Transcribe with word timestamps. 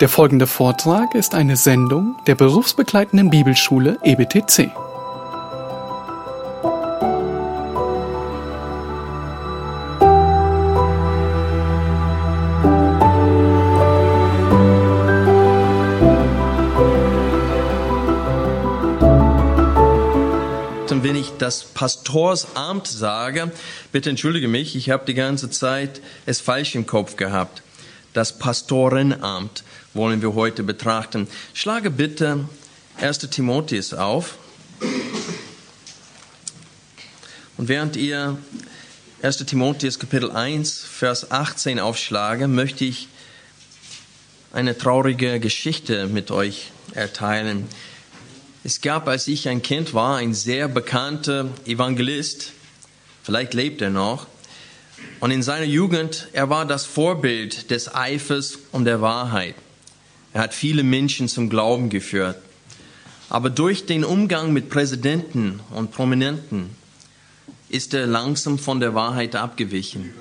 Der 0.00 0.10
folgende 0.10 0.46
Vortrag 0.46 1.14
ist 1.14 1.34
eine 1.34 1.56
Sendung 1.56 2.16
der 2.26 2.34
berufsbegleitenden 2.34 3.30
Bibelschule 3.30 3.98
EBTC. 4.04 4.70
Wenn 21.02 21.14
ich 21.14 21.34
das 21.38 21.62
Pastorsamt 21.62 22.88
sage, 22.88 23.52
bitte 23.92 24.10
entschuldige 24.10 24.48
mich, 24.48 24.74
ich 24.74 24.90
habe 24.90 25.04
die 25.06 25.14
ganze 25.14 25.50
Zeit 25.50 26.00
es 26.26 26.40
falsch 26.40 26.74
im 26.74 26.84
Kopf 26.84 27.14
gehabt. 27.14 27.62
Das 28.16 28.38
Pastorenamt 28.38 29.62
wollen 29.92 30.22
wir 30.22 30.32
heute 30.32 30.62
betrachten. 30.62 31.28
Schlage 31.52 31.90
bitte 31.90 32.48
1. 32.98 33.18
Timotheus 33.18 33.92
auf. 33.92 34.38
Und 37.58 37.68
während 37.68 37.94
ihr 37.96 38.38
1. 39.20 39.36
Timotheus 39.44 39.98
Kapitel 39.98 40.30
1, 40.30 40.78
Vers 40.80 41.30
18 41.30 41.78
aufschlage, 41.78 42.48
möchte 42.48 42.86
ich 42.86 43.08
eine 44.50 44.78
traurige 44.78 45.38
Geschichte 45.38 46.06
mit 46.06 46.30
euch 46.30 46.70
erteilen. 46.94 47.68
Es 48.64 48.80
gab, 48.80 49.08
als 49.08 49.28
ich 49.28 49.46
ein 49.46 49.60
Kind 49.60 49.92
war, 49.92 50.16
ein 50.16 50.32
sehr 50.32 50.68
bekannter 50.68 51.50
Evangelist. 51.66 52.52
Vielleicht 53.22 53.52
lebt 53.52 53.82
er 53.82 53.90
noch. 53.90 54.26
Und 55.20 55.30
in 55.30 55.42
seiner 55.42 55.66
Jugend, 55.66 56.28
er 56.32 56.50
war 56.50 56.66
das 56.66 56.84
Vorbild 56.84 57.70
des 57.70 57.94
Eifers 57.94 58.58
und 58.72 58.84
der 58.84 59.00
Wahrheit. 59.00 59.54
Er 60.32 60.42
hat 60.42 60.54
viele 60.54 60.82
Menschen 60.82 61.28
zum 61.28 61.48
Glauben 61.48 61.88
geführt. 61.88 62.36
Aber 63.28 63.50
durch 63.50 63.86
den 63.86 64.04
Umgang 64.04 64.52
mit 64.52 64.70
Präsidenten 64.70 65.60
und 65.70 65.90
Prominenten 65.90 66.70
ist 67.68 67.94
er 67.94 68.06
langsam 68.06 68.58
von 68.58 68.80
der 68.80 68.94
Wahrheit 68.94 69.34
abgewichen. 69.34 70.12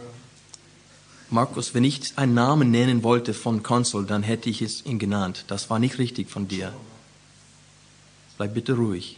Markus, 1.30 1.74
wenn 1.74 1.84
ich 1.84 2.14
einen 2.16 2.34
Namen 2.34 2.72
nennen 2.72 3.04
wollte 3.04 3.34
von 3.34 3.64
Konsul, 3.64 4.06
dann 4.06 4.24
hätte 4.24 4.50
ich 4.50 4.62
es 4.62 4.86
ihn 4.86 5.00
genannt. 5.00 5.46
Das 5.48 5.70
war 5.70 5.80
nicht 5.80 5.98
richtig 5.98 6.30
von 6.30 6.48
dir. 6.48 6.74
Bleib 8.38 8.54
bitte 8.54 8.74
ruhig. 8.74 9.18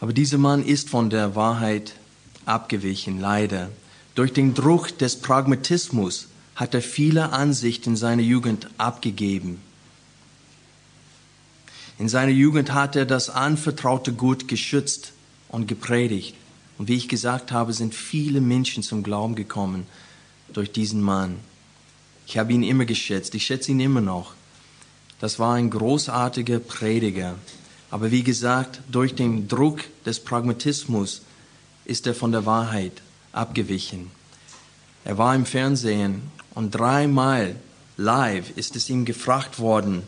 Aber 0.00 0.12
dieser 0.12 0.38
Mann 0.38 0.64
ist 0.64 0.90
von 0.90 1.10
der 1.10 1.34
Wahrheit 1.34 1.94
abgewichen, 2.46 3.20
leider. 3.20 3.70
Durch 4.14 4.32
den 4.32 4.54
Druck 4.54 4.96
des 4.98 5.16
Pragmatismus 5.16 6.28
hat 6.54 6.74
er 6.74 6.82
viele 6.82 7.32
Ansichten 7.32 7.96
seiner 7.96 8.22
Jugend 8.22 8.68
abgegeben. 8.78 9.60
In 11.98 12.08
seiner 12.08 12.32
Jugend 12.32 12.72
hat 12.72 12.96
er 12.96 13.06
das 13.06 13.30
anvertraute 13.30 14.12
Gut 14.12 14.48
geschützt 14.48 15.12
und 15.48 15.66
gepredigt. 15.66 16.34
Und 16.78 16.88
wie 16.88 16.96
ich 16.96 17.08
gesagt 17.08 17.52
habe, 17.52 17.72
sind 17.72 17.94
viele 17.94 18.40
Menschen 18.40 18.82
zum 18.82 19.02
Glauben 19.02 19.34
gekommen 19.34 19.86
durch 20.52 20.72
diesen 20.72 21.00
Mann. 21.00 21.36
Ich 22.26 22.38
habe 22.38 22.52
ihn 22.52 22.62
immer 22.62 22.84
geschätzt, 22.84 23.34
ich 23.34 23.46
schätze 23.46 23.70
ihn 23.70 23.80
immer 23.80 24.00
noch. 24.00 24.34
Das 25.20 25.38
war 25.38 25.54
ein 25.54 25.70
großartiger 25.70 26.58
Prediger. 26.58 27.36
Aber 27.90 28.10
wie 28.10 28.22
gesagt, 28.22 28.80
durch 28.90 29.14
den 29.14 29.48
Druck 29.48 29.84
des 30.04 30.20
Pragmatismus 30.20 31.22
ist 31.86 32.06
er 32.06 32.14
von 32.14 32.32
der 32.32 32.46
Wahrheit 32.46 33.02
abgewichen. 33.32 34.10
Er 35.04 35.18
war 35.18 35.34
im 35.34 35.46
Fernsehen 35.46 36.22
und 36.54 36.72
dreimal 36.72 37.56
live 37.96 38.50
ist 38.56 38.76
es 38.76 38.90
ihm 38.90 39.04
gefragt 39.04 39.58
worden, 39.58 40.02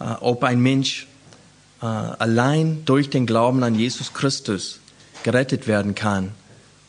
äh, 0.00 0.04
ob 0.20 0.44
ein 0.44 0.60
Mensch 0.60 1.06
äh, 1.80 1.86
allein 1.86 2.84
durch 2.84 3.10
den 3.10 3.26
Glauben 3.26 3.62
an 3.62 3.74
Jesus 3.74 4.12
Christus 4.12 4.80
gerettet 5.22 5.66
werden 5.66 5.94
kann. 5.94 6.32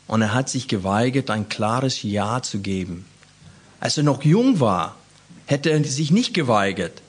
Und 0.07 0.21
er 0.21 0.33
hat 0.33 0.49
sich 0.49 0.67
geweigert, 0.67 1.29
ein 1.29 1.49
klares 1.49 2.03
Ja 2.03 2.41
zu 2.41 2.59
geben. 2.59 3.05
Als 3.79 3.97
er 3.97 4.03
noch 4.03 4.23
jung 4.23 4.59
war, 4.59 4.95
hätte 5.45 5.69
er 5.69 5.83
sich 5.83 6.11
nicht 6.11 6.33
geweigert. 6.33 7.01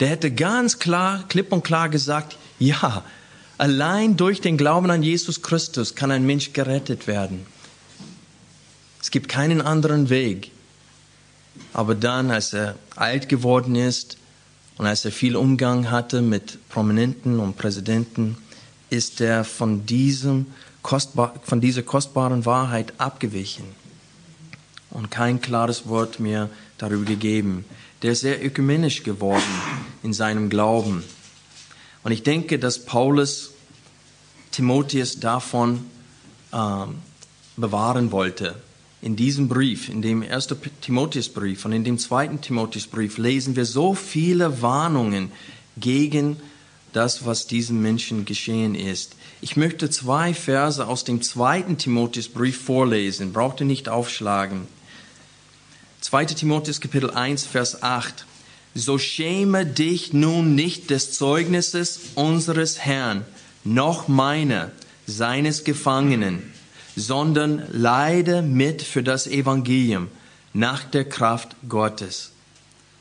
Der 0.00 0.08
hätte 0.08 0.30
ganz 0.30 0.78
klar, 0.78 1.24
klipp 1.28 1.52
und 1.52 1.64
klar 1.64 1.88
gesagt, 1.88 2.36
ja, 2.58 3.02
allein 3.58 4.16
durch 4.16 4.40
den 4.40 4.56
Glauben 4.56 4.90
an 4.90 5.02
Jesus 5.02 5.42
Christus 5.42 5.94
kann 5.94 6.10
ein 6.10 6.26
Mensch 6.26 6.52
gerettet 6.52 7.06
werden. 7.06 7.46
Es 9.00 9.10
gibt 9.10 9.28
keinen 9.28 9.60
anderen 9.60 10.10
Weg. 10.10 10.50
Aber 11.72 11.94
dann, 11.94 12.30
als 12.30 12.52
er 12.52 12.76
alt 12.96 13.28
geworden 13.28 13.76
ist 13.76 14.16
und 14.76 14.86
als 14.86 15.04
er 15.04 15.12
viel 15.12 15.36
Umgang 15.36 15.90
hatte 15.90 16.22
mit 16.22 16.58
Prominenten 16.68 17.38
und 17.38 17.56
Präsidenten, 17.56 18.36
ist 18.90 19.20
er 19.20 19.44
von, 19.44 19.86
diesem 19.86 20.46
kostbar, 20.82 21.34
von 21.42 21.60
dieser 21.60 21.82
kostbaren 21.82 22.46
Wahrheit 22.46 22.94
abgewichen 22.98 23.64
und 24.90 25.10
kein 25.10 25.40
klares 25.40 25.88
Wort 25.88 26.20
mehr 26.20 26.48
darüber 26.78 27.04
gegeben. 27.04 27.64
Der 28.02 28.12
ist 28.12 28.20
sehr 28.20 28.44
ökumenisch 28.44 29.02
geworden 29.02 29.42
in 30.02 30.12
seinem 30.12 30.48
Glauben. 30.48 31.02
Und 32.04 32.12
ich 32.12 32.22
denke, 32.22 32.58
dass 32.58 32.84
Paulus 32.84 33.50
Timotheus 34.52 35.18
davon 35.18 35.86
ähm, 36.52 36.96
bewahren 37.56 38.12
wollte. 38.12 38.54
In 39.02 39.16
diesem 39.16 39.48
Brief, 39.48 39.88
in 39.88 40.00
dem 40.00 40.22
ersten 40.22 40.56
Timotheusbrief 40.80 41.64
und 41.64 41.72
in 41.72 41.84
dem 41.84 41.98
zweiten 41.98 42.40
Timotheusbrief 42.40 43.18
lesen 43.18 43.56
wir 43.56 43.66
so 43.66 43.94
viele 43.94 44.62
Warnungen 44.62 45.32
gegen 45.76 46.36
das, 46.92 47.26
was 47.26 47.46
diesem 47.46 47.82
Menschen 47.82 48.24
geschehen 48.24 48.74
ist. 48.74 49.16
Ich 49.40 49.56
möchte 49.56 49.90
zwei 49.90 50.32
Verse 50.32 50.86
aus 50.86 51.04
dem 51.04 51.20
zweiten 51.20 51.76
Timotheusbrief 51.76 52.62
vorlesen. 52.62 53.32
Braucht 53.32 53.60
ihr 53.60 53.66
nicht 53.66 53.88
aufschlagen. 53.88 54.68
2. 56.00 56.26
Timotheus 56.26 56.80
Kapitel 56.80 57.10
1, 57.10 57.46
Vers 57.46 57.82
8. 57.82 58.26
So 58.74 58.98
schäme 58.98 59.64
dich 59.66 60.12
nun 60.12 60.54
nicht 60.54 60.90
des 60.90 61.12
Zeugnisses 61.12 62.00
unseres 62.16 62.80
Herrn, 62.80 63.24
noch 63.62 64.08
meiner, 64.08 64.72
seines 65.06 65.64
Gefangenen, 65.64 66.42
sondern 66.96 67.62
leide 67.70 68.42
mit 68.42 68.82
für 68.82 69.02
das 69.02 69.26
Evangelium 69.26 70.08
nach 70.52 70.84
der 70.84 71.04
Kraft 71.04 71.56
Gottes. 71.68 72.32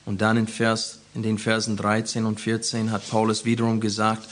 Und 0.05 0.21
dann 0.21 0.37
in, 0.37 0.47
Vers, 0.47 0.99
in 1.15 1.23
den 1.23 1.37
Versen 1.37 1.77
13 1.77 2.25
und 2.25 2.39
14 2.39 2.91
hat 2.91 3.09
Paulus 3.09 3.45
wiederum 3.45 3.79
gesagt, 3.79 4.27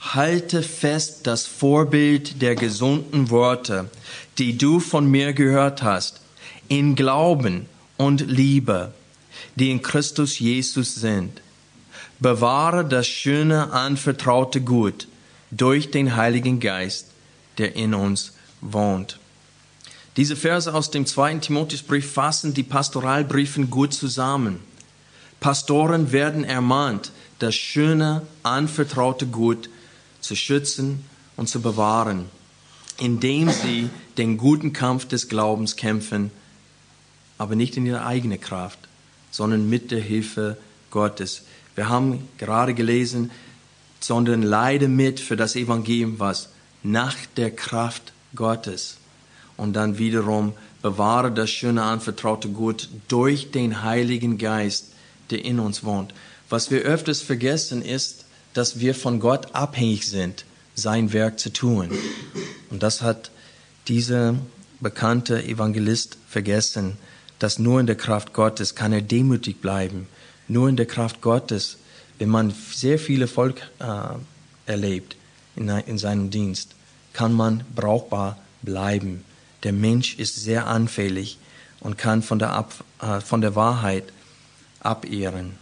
halte 0.00 0.62
fest 0.62 1.26
das 1.26 1.46
Vorbild 1.46 2.42
der 2.42 2.54
gesunden 2.54 3.30
Worte, 3.30 3.90
die 4.38 4.56
du 4.56 4.78
von 4.80 5.10
mir 5.10 5.32
gehört 5.32 5.82
hast, 5.82 6.20
in 6.68 6.94
Glauben 6.94 7.66
und 7.96 8.20
Liebe, 8.20 8.92
die 9.54 9.70
in 9.70 9.82
Christus 9.82 10.38
Jesus 10.38 10.96
sind. 10.96 11.40
Bewahre 12.18 12.84
das 12.84 13.06
schöne, 13.06 13.72
anvertraute 13.72 14.60
Gut 14.60 15.06
durch 15.50 15.90
den 15.90 16.16
Heiligen 16.16 16.60
Geist, 16.60 17.08
der 17.58 17.76
in 17.76 17.94
uns 17.94 18.32
wohnt. 18.60 19.18
Diese 20.16 20.34
Verse 20.34 20.72
aus 20.72 20.90
dem 20.90 21.04
zweiten 21.04 21.42
Timotheusbrief 21.42 22.10
fassen 22.10 22.54
die 22.54 22.62
Pastoralbriefen 22.62 23.68
gut 23.68 23.92
zusammen. 23.92 24.60
Pastoren 25.40 26.10
werden 26.10 26.42
ermahnt, 26.42 27.12
das 27.38 27.54
schöne, 27.54 28.22
anvertraute 28.42 29.26
Gut 29.26 29.68
zu 30.20 30.34
schützen 30.34 31.04
und 31.36 31.48
zu 31.48 31.60
bewahren, 31.60 32.26
indem 32.98 33.50
sie 33.50 33.90
den 34.16 34.38
guten 34.38 34.72
Kampf 34.72 35.06
des 35.06 35.28
Glaubens 35.28 35.76
kämpfen, 35.76 36.30
aber 37.36 37.54
nicht 37.54 37.76
in 37.76 37.84
ihrer 37.84 38.06
eigenen 38.06 38.40
Kraft, 38.40 38.78
sondern 39.36 39.68
mit 39.68 39.90
der 39.90 40.00
Hilfe 40.00 40.56
Gottes. 40.90 41.42
Wir 41.74 41.90
haben 41.90 42.26
gerade 42.38 42.72
gelesen, 42.72 43.30
sondern 44.00 44.42
leide 44.42 44.88
mit 44.88 45.20
für 45.20 45.36
das 45.36 45.56
Evangelium, 45.56 46.18
was 46.18 46.48
nach 46.82 47.14
der 47.36 47.50
Kraft 47.50 48.14
Gottes. 48.34 48.96
Und 49.58 49.74
dann 49.74 49.98
wiederum 49.98 50.54
bewahre 50.80 51.30
das 51.30 51.50
schöne 51.50 51.82
anvertraute 51.82 52.48
Gut 52.48 52.88
durch 53.08 53.50
den 53.50 53.82
Heiligen 53.82 54.38
Geist, 54.38 54.86
der 55.28 55.44
in 55.44 55.60
uns 55.60 55.84
wohnt. 55.84 56.14
Was 56.48 56.70
wir 56.70 56.80
öfters 56.80 57.20
vergessen 57.20 57.82
ist, 57.82 58.24
dass 58.54 58.80
wir 58.80 58.94
von 58.94 59.20
Gott 59.20 59.54
abhängig 59.54 60.08
sind, 60.08 60.46
sein 60.74 61.12
Werk 61.12 61.38
zu 61.38 61.52
tun. 61.52 61.90
Und 62.70 62.82
das 62.82 63.02
hat 63.02 63.30
dieser 63.86 64.36
bekannte 64.80 65.44
Evangelist 65.44 66.16
vergessen, 66.26 66.96
dass 67.38 67.58
nur 67.58 67.80
in 67.80 67.86
der 67.86 67.96
Kraft 67.96 68.32
Gottes 68.32 68.74
kann 68.74 68.92
er 68.92 69.02
demütig 69.02 69.60
bleiben. 69.60 70.08
Nur 70.48 70.68
in 70.68 70.76
der 70.76 70.86
Kraft 70.86 71.20
Gottes, 71.20 71.78
wenn 72.18 72.28
man 72.28 72.54
sehr 72.72 72.98
viele 72.98 73.28
Volk 73.28 73.60
äh, 73.78 74.70
erlebt 74.70 75.16
in, 75.54 75.68
in 75.68 75.98
seinem 75.98 76.30
Dienst, 76.30 76.70
kann 77.12 77.32
man 77.32 77.64
brauchbar 77.74 78.38
bleiben. 78.62 79.24
Der 79.62 79.72
Mensch 79.72 80.18
ist 80.18 80.36
sehr 80.36 80.66
anfällig 80.66 81.38
und 81.80 81.98
kann 81.98 82.22
von 82.22 82.38
der, 82.38 82.52
Ab, 82.52 82.72
äh, 83.00 83.20
von 83.20 83.40
der 83.40 83.54
Wahrheit 83.54 84.04
abehren. 84.80 85.52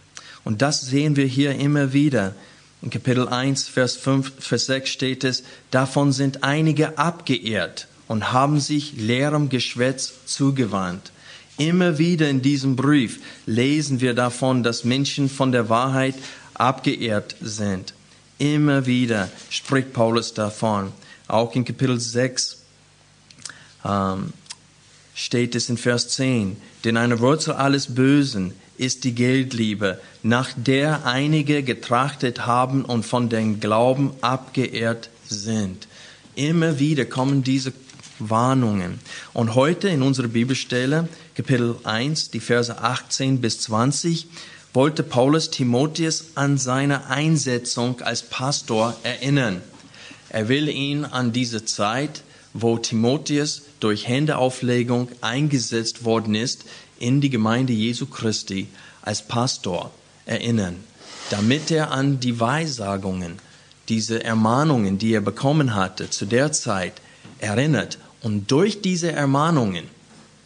Und 0.43 0.61
das 0.61 0.81
sehen 0.81 1.15
wir 1.15 1.25
hier 1.25 1.55
immer 1.55 1.93
wieder. 1.93 2.35
In 2.81 2.89
Kapitel 2.91 3.27
1, 3.27 3.67
Vers 3.67 3.95
5, 3.95 4.33
Vers 4.39 4.67
6 4.67 4.89
steht 4.89 5.23
es, 5.23 5.43
davon 5.71 6.11
sind 6.11 6.43
einige 6.43 6.97
abgeehrt 6.99 7.87
und 8.07 8.31
haben 8.31 8.59
sich 8.59 8.93
leerem 8.93 9.49
Geschwätz 9.49 10.13
zugewandt. 10.25 11.11
Immer 11.57 11.97
wieder 11.97 12.29
in 12.29 12.41
diesem 12.41 12.75
Brief 12.75 13.19
lesen 13.45 14.01
wir 14.01 14.13
davon, 14.13 14.63
dass 14.63 14.83
Menschen 14.83 15.29
von 15.29 15.51
der 15.51 15.69
Wahrheit 15.69 16.15
abgeehrt 16.53 17.35
sind. 17.41 17.93
Immer 18.37 18.85
wieder 18.85 19.29
spricht 19.49 19.93
Paulus 19.93 20.33
davon. 20.33 20.91
Auch 21.27 21.55
in 21.55 21.63
Kapitel 21.63 21.99
6 21.99 22.61
ähm, 23.85 24.33
steht 25.13 25.55
es 25.55 25.69
in 25.69 25.77
Vers 25.77 26.09
10, 26.09 26.57
denn 26.83 26.97
eine 26.97 27.19
Wurzel 27.21 27.53
alles 27.53 27.95
Bösen 27.95 28.53
ist 28.77 29.05
die 29.05 29.15
Geldliebe, 29.15 30.01
nach 30.21 30.49
der 30.57 31.05
einige 31.05 31.63
getrachtet 31.63 32.45
haben 32.45 32.83
und 32.83 33.05
von 33.05 33.29
dem 33.29 33.61
Glauben 33.61 34.11
abgeehrt 34.19 35.09
sind. 35.27 35.87
Immer 36.35 36.79
wieder 36.79 37.05
kommen 37.05 37.43
diese 37.43 37.71
Warnungen. 38.19 38.99
Und 39.33 39.55
heute 39.55 39.89
in 39.89 40.01
unserer 40.01 40.27
Bibelstelle, 40.27 41.07
Kapitel 41.35 41.75
1, 41.83 42.31
die 42.31 42.39
Verse 42.39 42.77
18 42.77 43.41
bis 43.41 43.59
20, 43.61 44.27
wollte 44.73 45.03
Paulus 45.03 45.51
Timotheus 45.51 46.25
an 46.35 46.57
seine 46.57 47.07
Einsetzung 47.07 48.01
als 48.01 48.23
Pastor 48.23 48.95
erinnern. 49.03 49.61
Er 50.29 50.49
will 50.49 50.67
ihn 50.67 51.05
an 51.05 51.31
diese 51.31 51.63
Zeit, 51.65 52.23
wo 52.53 52.77
Timotheus 52.77 53.63
durch 53.79 54.07
Händeauflegung 54.07 55.09
eingesetzt 55.21 56.03
worden 56.03 56.35
ist, 56.35 56.65
in 56.99 57.21
die 57.21 57.29
Gemeinde 57.29 57.73
Jesu 57.73 58.05
Christi 58.05 58.67
als 59.01 59.27
Pastor 59.27 59.91
erinnern, 60.25 60.77
damit 61.29 61.71
er 61.71 61.91
an 61.91 62.19
die 62.19 62.39
Weissagungen, 62.39 63.39
diese 63.89 64.23
Ermahnungen, 64.23 64.97
die 64.97 65.13
er 65.13 65.21
bekommen 65.21 65.75
hatte 65.75 66.09
zu 66.09 66.25
der 66.25 66.51
Zeit, 66.51 66.93
erinnert 67.39 67.97
und 68.25 68.49
durch 68.49 68.81
diese 68.81 69.11
Ermahnungen 69.11 69.83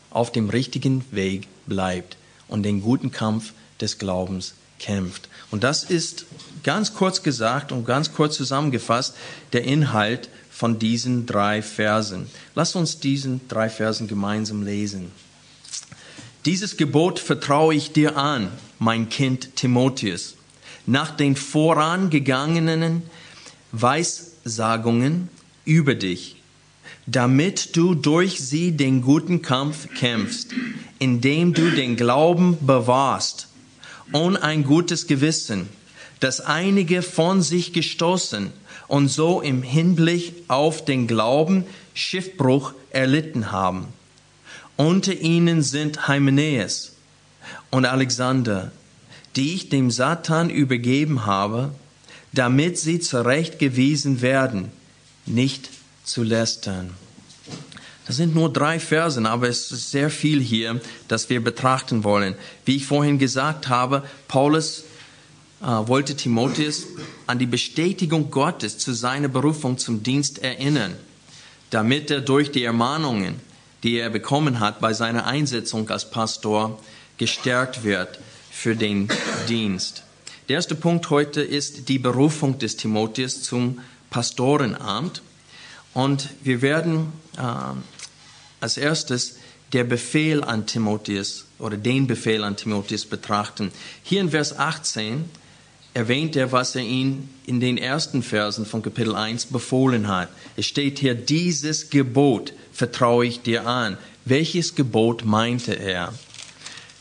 auf 0.10 0.34
dem 0.34 0.50
richtigen 0.50 1.06
Weg 1.12 1.48
bleibt 1.66 2.18
und 2.50 2.64
den 2.64 2.81
guten 2.81 3.10
Kampf 3.10 3.54
des 3.80 3.98
Glaubens 3.98 4.54
kämpft. 4.80 5.30
Und 5.50 5.64
das 5.64 5.86
ist 5.86 6.26
ganz 6.64 6.94
kurz 6.94 7.24
gesagt 7.24 7.72
und 7.72 7.86
ganz 7.86 8.12
kurz 8.12 8.36
zusammengefasst 8.36 9.16
der 9.54 9.64
Inhalt 9.64 10.28
von 10.52 10.78
diesen 10.78 11.26
drei 11.26 11.62
Versen. 11.62 12.30
Lass 12.54 12.76
uns 12.76 13.00
diesen 13.00 13.40
drei 13.48 13.70
Versen 13.70 14.10
gemeinsam 14.10 14.64
lesen. 14.64 15.14
Dieses 16.44 16.76
Gebot 16.76 17.18
vertraue 17.18 17.76
ich 17.76 17.94
dir 17.94 18.18
an, 18.18 18.50
mein 18.78 19.08
Kind 19.08 19.56
Timotheus, 19.56 20.36
nach 20.86 21.12
den 21.16 21.38
vorangegangenen 21.38 23.04
Weissagungen 23.72 25.30
über 25.64 25.96
dich, 25.96 26.39
damit 27.12 27.76
du 27.76 27.96
durch 27.96 28.40
sie 28.40 28.72
den 28.72 29.02
guten 29.02 29.42
Kampf 29.42 29.88
kämpfst, 29.96 30.50
indem 31.00 31.54
du 31.54 31.72
den 31.72 31.96
Glauben 31.96 32.58
bewahrst 32.62 33.48
und 34.12 34.38
ein 34.38 34.64
gutes 34.64 35.08
Gewissen, 35.08 35.70
das 36.20 36.42
einige 36.42 37.02
von 37.02 37.42
sich 37.42 37.74
gestoßen 37.74 38.52
und 38.88 39.08
so 39.08 39.42
im 39.42 39.64
Hinblick 39.64 40.34
auf 40.50 40.86
den 40.86 41.08
Glauben 41.08 41.66
Schiffbruch 41.94 42.74
erlitten 42.92 43.52
haben. 43.52 43.88
Unter 44.78 45.14
ihnen 45.14 45.64
sind 45.64 46.08
Hymenäus 46.08 46.94
und 47.72 47.86
Alexander, 47.86 48.72
die 49.36 49.56
ich 49.56 49.70
dem 49.70 49.90
Satan 49.90 50.50
übergeben 50.50 51.26
habe, 51.26 51.72
damit 52.34 52.78
sie 52.78 53.00
zurechtgewiesen 53.00 54.22
werden, 54.22 54.72
nicht 55.26 55.70
zu 56.10 56.24
lästern. 56.24 56.92
Das 58.06 58.18
sind 58.18 58.34
nur 58.34 58.52
drei 58.52 58.80
Versen, 58.80 59.28
aber 59.28 59.48
es 59.48 59.72
ist 59.72 59.92
sehr 59.92 60.10
viel 60.10 60.42
hier, 60.42 60.82
das 61.08 61.30
wir 61.30 61.44
betrachten 61.44 62.04
wollen. 62.04 62.34
Wie 62.66 62.78
ich 62.78 62.86
vorhin 62.88 63.20
gesagt 63.20 63.70
habe, 63.70 64.04
Paulus 64.28 64.86
äh, 65.62 65.66
wollte 65.66 66.16
Timotheus 66.16 66.88
an 67.28 67.38
die 67.38 67.46
Bestätigung 67.46 68.32
Gottes 68.32 68.80
zu 68.80 68.94
seiner 68.94 69.28
Berufung 69.28 69.78
zum 69.78 70.02
Dienst 70.02 70.40
erinnern, 70.40 70.96
damit 71.70 72.10
er 72.10 72.22
durch 72.22 72.52
die 72.52 72.64
Ermahnungen, 72.64 73.36
die 73.84 73.98
er 73.98 74.10
bekommen 74.10 74.60
hat 74.60 74.80
bei 74.80 74.94
seiner 74.94 75.28
Einsetzung 75.28 75.88
als 75.92 76.10
Pastor, 76.10 76.80
gestärkt 77.20 77.84
wird 77.84 78.20
für 78.50 78.76
den 78.76 79.08
Dienst. 79.48 80.02
Der 80.48 80.56
erste 80.56 80.74
Punkt 80.74 81.12
heute 81.12 81.42
ist 81.42 81.90
die 81.90 82.00
Berufung 82.00 82.58
des 82.58 82.76
Timotheus 82.76 83.44
zum 83.44 83.82
Pastorenamt. 84.10 85.22
Und 86.00 86.30
wir 86.44 86.62
werden 86.62 87.12
äh, 87.38 87.42
als 88.62 88.78
erstes 88.78 89.36
der 89.74 89.84
Befehl 89.84 90.42
an 90.46 90.66
Timotheus 90.66 91.44
oder 91.60 91.75
den 91.75 92.07
Befehl 92.07 92.46
an 92.46 92.56
Timotheus 92.56 93.06
betrachten. 93.06 93.69
Hier 94.01 94.22
in 94.22 94.30
Vers 94.30 94.57
18 94.57 95.25
erwähnt 95.94 96.38
er, 96.38 96.54
was 96.54 96.74
er 96.78 96.84
ihn 96.84 97.28
in 97.46 97.60
den 97.60 97.78
ersten 97.78 98.24
Versen 98.24 98.66
von 98.66 98.81
Kapitel 98.81 99.13
1 99.13 99.48
befohlen 99.48 100.07
hat. 100.07 100.30
Es 100.56 100.68
steht 100.68 101.00
hier, 101.00 101.16
dieses 101.16 101.90
Gebot 101.90 102.54
vertraue 102.72 103.25
ich 103.25 103.42
dir 103.42 103.68
an. 103.68 103.98
Welches 104.24 104.75
Gebot 104.75 105.25
meinte 105.25 105.74
er? 105.74 106.13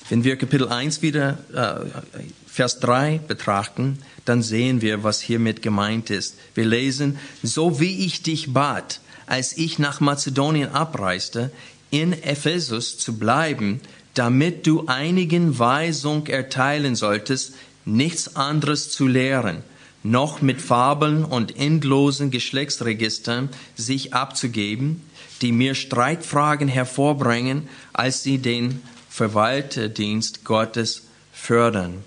Wenn 0.09 0.25
wir 0.25 0.35
Kapitel 0.35 0.67
1 0.67 1.03
wieder, 1.03 1.39
äh, 1.55 2.19
Vers 2.59 2.81
3 2.81 3.21
betrachten, 3.29 4.01
dann 4.25 4.43
sehen 4.43 4.83
wir, 4.83 5.05
was 5.05 5.21
hiermit 5.21 5.63
gemeint 5.63 6.11
ist. 6.11 6.35
Wir 6.57 6.65
lesen, 6.65 7.17
so 7.41 7.79
wie 7.79 8.05
ich 8.05 8.25
dich 8.25 8.53
bat, 8.53 9.01
als 9.27 9.57
ich 9.57 9.79
nach 9.79 10.01
Mazedonien 10.01 10.71
abreiste, 10.71 11.53
in 11.93 12.13
Ephesus 12.13 12.99
zu 12.99 13.17
bleiben, 13.17 13.81
damit 14.15 14.67
du 14.67 14.87
einigen 14.89 15.61
Weisung 15.61 16.27
erteilen 16.27 16.97
solltest, 16.97 17.55
nichts 17.85 18.35
anderes 18.35 18.91
zu 18.91 19.07
lehren, 19.07 19.63
noch 20.03 20.43
mit 20.43 20.61
Fabeln 20.61 21.25
und 21.25 21.57
endlosen 21.57 22.33
Geschlechtsregistern 22.33 23.51
sich 23.77 24.15
abzugeben, 24.15 25.01
die 25.43 25.53
mir 25.53 25.77
Streitfragen 25.77 26.67
hervorbringen, 26.67 27.69
als 27.93 28.25
sie 28.25 28.39
den 28.39 28.83
Verwalterdienst 29.09 30.43
Gottes 30.45 31.05
fördern. 31.33 32.03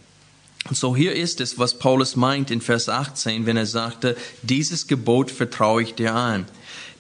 Und 0.70 0.78
so 0.78 0.96
hier 0.96 1.16
ist 1.16 1.42
es, 1.42 1.58
was 1.58 1.80
Paulus 1.80 2.16
meint 2.16 2.52
in 2.52 2.62
Vers 2.62 2.88
18, 2.88 3.46
wenn 3.46 3.58
er 3.58 3.66
sagte, 3.66 4.16
dieses 4.44 4.88
Gebot 4.88 5.32
vertraue 5.32 5.82
ich 5.82 5.96
dir 5.96 6.14
an. 6.14 6.46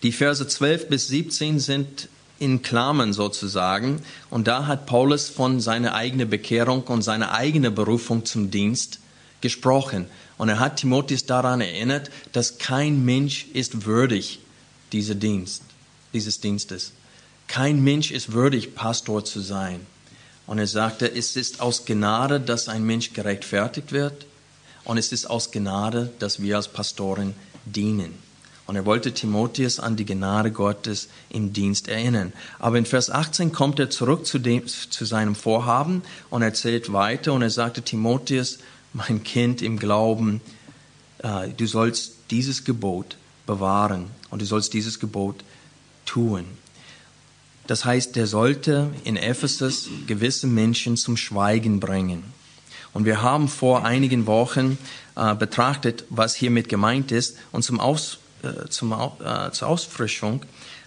Die 0.03 0.11
Verse 0.11 0.45
12 0.47 0.89
bis 0.89 1.07
17 1.07 1.59
sind 1.59 2.09
in 2.39 2.63
Klammern 2.63 3.13
sozusagen. 3.13 4.01
Und 4.31 4.47
da 4.47 4.65
hat 4.65 4.87
Paulus 4.87 5.29
von 5.29 5.61
seiner 5.61 5.93
eigenen 5.93 6.29
Bekehrung 6.29 6.81
und 6.83 7.03
seiner 7.03 7.33
eigenen 7.33 7.75
Berufung 7.75 8.25
zum 8.25 8.49
Dienst 8.49 8.99
gesprochen. 9.41 10.07
Und 10.39 10.49
er 10.49 10.59
hat 10.59 10.77
Timotheus 10.77 11.27
daran 11.27 11.61
erinnert, 11.61 12.09
dass 12.31 12.57
kein 12.57 13.05
Mensch 13.05 13.45
ist 13.53 13.85
würdig 13.85 14.39
dieser 14.91 15.13
Dienst, 15.13 15.61
dieses 16.13 16.39
Dienstes. 16.39 16.93
Kein 17.47 17.83
Mensch 17.83 18.09
ist 18.09 18.33
würdig, 18.33 18.73
Pastor 18.73 19.23
zu 19.23 19.39
sein. 19.39 19.85
Und 20.47 20.59
er 20.59 20.67
sagte, 20.67 21.13
es 21.13 21.35
ist 21.35 21.61
aus 21.61 21.85
Gnade, 21.85 22.39
dass 22.39 22.67
ein 22.67 22.83
Mensch 22.83 23.13
gerechtfertigt 23.13 23.91
wird. 23.91 24.25
Und 24.83 24.97
es 24.97 25.11
ist 25.11 25.29
aus 25.29 25.51
Gnade, 25.51 26.11
dass 26.19 26.41
wir 26.41 26.57
als 26.57 26.67
Pastoren 26.67 27.33
dienen. 27.65 28.13
Und 28.67 28.75
er 28.75 28.85
wollte 28.85 29.13
Timotheus 29.13 29.79
an 29.79 29.95
die 29.95 30.05
Gnade 30.05 30.51
Gottes 30.51 31.09
im 31.29 31.51
Dienst 31.51 31.87
erinnern. 31.87 32.31
Aber 32.57 32.77
in 32.77 32.85
Vers 32.85 33.09
18 33.09 33.51
kommt 33.51 33.79
er 33.79 33.89
zurück 33.89 34.25
zu, 34.25 34.39
dem, 34.39 34.65
zu 34.65 35.05
seinem 35.05 35.35
Vorhaben 35.35 36.03
und 36.29 36.41
erzählt 36.41 36.93
weiter 36.93 37.33
und 37.33 37.41
er 37.41 37.49
sagte, 37.49 37.81
Timotheus, 37.81 38.59
mein 38.93 39.23
Kind 39.23 39.61
im 39.61 39.77
Glauben, 39.77 40.41
äh, 41.19 41.49
du 41.49 41.65
sollst 41.65 42.13
dieses 42.29 42.63
Gebot 42.63 43.17
bewahren 43.45 44.07
und 44.29 44.41
du 44.41 44.45
sollst 44.45 44.73
dieses 44.73 44.99
Gebot 44.99 45.43
tun. 46.05 46.45
Das 47.67 47.85
heißt, 47.85 48.17
er 48.17 48.27
sollte 48.27 48.91
in 49.03 49.17
Ephesus 49.17 49.89
gewisse 50.07 50.47
Menschen 50.47 50.97
zum 50.97 51.17
Schweigen 51.17 51.79
bringen. 51.79 52.23
Und 52.93 53.05
wir 53.05 53.21
haben 53.21 53.47
vor 53.47 53.85
einigen 53.85 54.27
Wochen 54.27 54.77
äh, 55.15 55.35
betrachtet, 55.35 56.05
was 56.09 56.35
hiermit 56.35 56.67
gemeint 56.67 57.11
ist. 57.11 57.37
Und 57.51 57.63
zum 57.63 57.79
Aus, 57.79 58.17
äh, 58.43 58.67
zum, 58.69 58.91
äh, 58.91 59.51
zur 59.51 59.67
Ausfrischung 59.67 60.41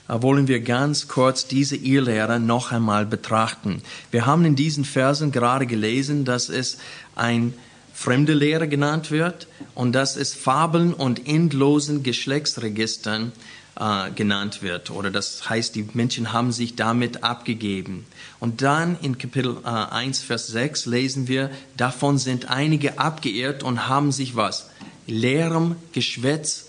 äh, 0.08 0.20
wollen 0.20 0.48
wir 0.48 0.60
ganz 0.60 1.08
kurz 1.08 1.46
diese 1.46 1.76
Irrlehre 1.76 2.40
noch 2.40 2.72
einmal 2.72 3.06
betrachten. 3.06 3.82
Wir 4.10 4.26
haben 4.26 4.44
in 4.44 4.56
diesen 4.56 4.84
Versen 4.84 5.32
gerade 5.32 5.66
gelesen, 5.66 6.24
dass 6.24 6.48
es 6.48 6.78
ein 7.16 7.54
fremde 7.94 8.34
Lehre 8.34 8.68
genannt 8.68 9.10
wird 9.10 9.46
und 9.74 9.92
dass 9.92 10.16
es 10.16 10.34
Fabeln 10.34 10.92
und 10.92 11.26
endlosen 11.28 12.02
Geschlechtsregistern 12.02 13.32
äh, 13.78 14.10
genannt 14.12 14.62
wird. 14.62 14.90
Oder 14.90 15.10
das 15.10 15.48
heißt, 15.48 15.74
die 15.74 15.88
Menschen 15.94 16.32
haben 16.32 16.52
sich 16.52 16.76
damit 16.76 17.24
abgegeben. 17.24 18.06
Und 18.40 18.62
dann 18.62 18.98
in 19.00 19.18
Kapitel 19.18 19.58
äh, 19.64 19.68
1, 19.68 20.20
Vers 20.20 20.46
6 20.48 20.86
lesen 20.86 21.28
wir, 21.28 21.50
davon 21.76 22.18
sind 22.18 22.50
einige 22.50 22.98
abgeirrt 22.98 23.62
und 23.62 23.88
haben 23.88 24.12
sich 24.12 24.36
was? 24.36 24.70
Leerem 25.06 25.76
Geschwätz 25.92 26.66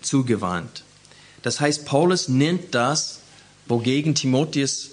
zugewandt. 0.00 0.82
Das 1.42 1.60
heißt, 1.60 1.84
Paulus 1.84 2.28
nennt 2.28 2.74
das, 2.74 3.20
wogegen 3.68 4.14
Timotheus 4.14 4.90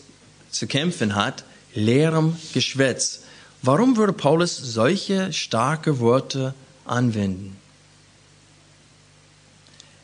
zu 0.52 0.68
kämpfen 0.68 1.16
hat, 1.16 1.46
leerem 1.74 2.36
Geschwätz. 2.54 3.22
Warum 3.62 3.96
würde 3.96 4.14
Paulus 4.14 4.58
solche 4.58 5.32
starke 5.32 6.00
Worte 6.00 6.54
anwenden? 6.86 7.56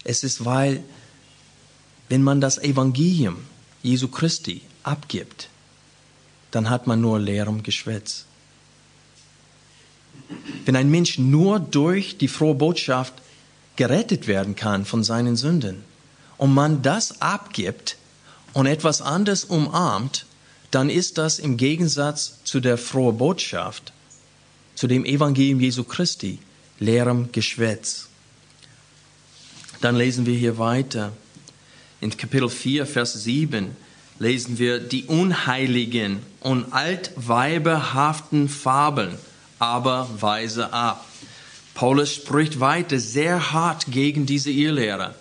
Es 0.06 0.24
ist, 0.24 0.46
weil 0.46 0.84
wenn 2.10 2.24
man 2.24 2.42
das 2.42 2.58
Evangelium 2.58 3.38
Jesu 3.82 4.08
Christi 4.08 4.62
abgibt, 4.84 5.50
dann 6.52 6.70
hat 6.70 6.88
man 6.88 7.00
nur 7.00 7.20
leerem 7.20 7.64
Geschwätz. 7.64 8.26
Wenn 10.66 10.76
ein 10.76 10.90
Mensch 10.90 11.18
nur 11.18 11.60
durch 11.60 12.18
die 12.18 12.28
frohe 12.28 12.56
Botschaft 12.56 13.14
gerettet 13.76 14.28
werden 14.28 14.56
kann 14.56 14.86
von 14.86 15.04
seinen 15.04 15.36
Sünden 15.36 15.84
und 16.38 16.54
man 16.54 16.82
das 16.82 17.22
abgibt 17.22 17.98
und 18.54 18.66
etwas 18.66 19.02
anderes 19.02 19.46
umarmt, 19.46 20.26
dann 20.72 20.90
ist 20.90 21.18
das 21.18 21.40
im 21.40 21.58
Gegensatz 21.58 22.40
zu 22.44 22.60
der 22.60 22.78
frohen 22.78 23.18
Botschaft, 23.18 23.94
zu 24.76 24.88
dem 24.88 25.06
Evangelium 25.06 25.60
Jesu 25.60 25.84
Christi, 25.84 26.40
leerem 26.80 27.32
Geschwätz. 27.32 28.08
Dann 29.82 29.96
lesen 29.96 30.26
wir 30.26 30.36
hier 30.36 30.58
weiter. 30.58 31.14
In 32.02 32.16
Kapitel 32.16 32.50
4, 32.50 32.86
Vers 32.86 33.24
7 33.24 33.76
lesen 34.20 34.58
wir 34.58 34.80
die 34.80 35.06
unheiligen 35.06 36.20
und 36.40 36.72
altweiberhaften 36.72 38.48
Fabeln, 38.48 39.18
aber 39.60 40.10
weise 40.20 40.72
ab. 40.72 41.06
Paulus 41.74 42.14
spricht 42.14 42.60
weiter 42.60 43.00
sehr 43.00 43.52
hart 43.52 43.86
gegen 43.90 44.26
diese 44.26 44.52
Irrlehrer. 44.52 45.16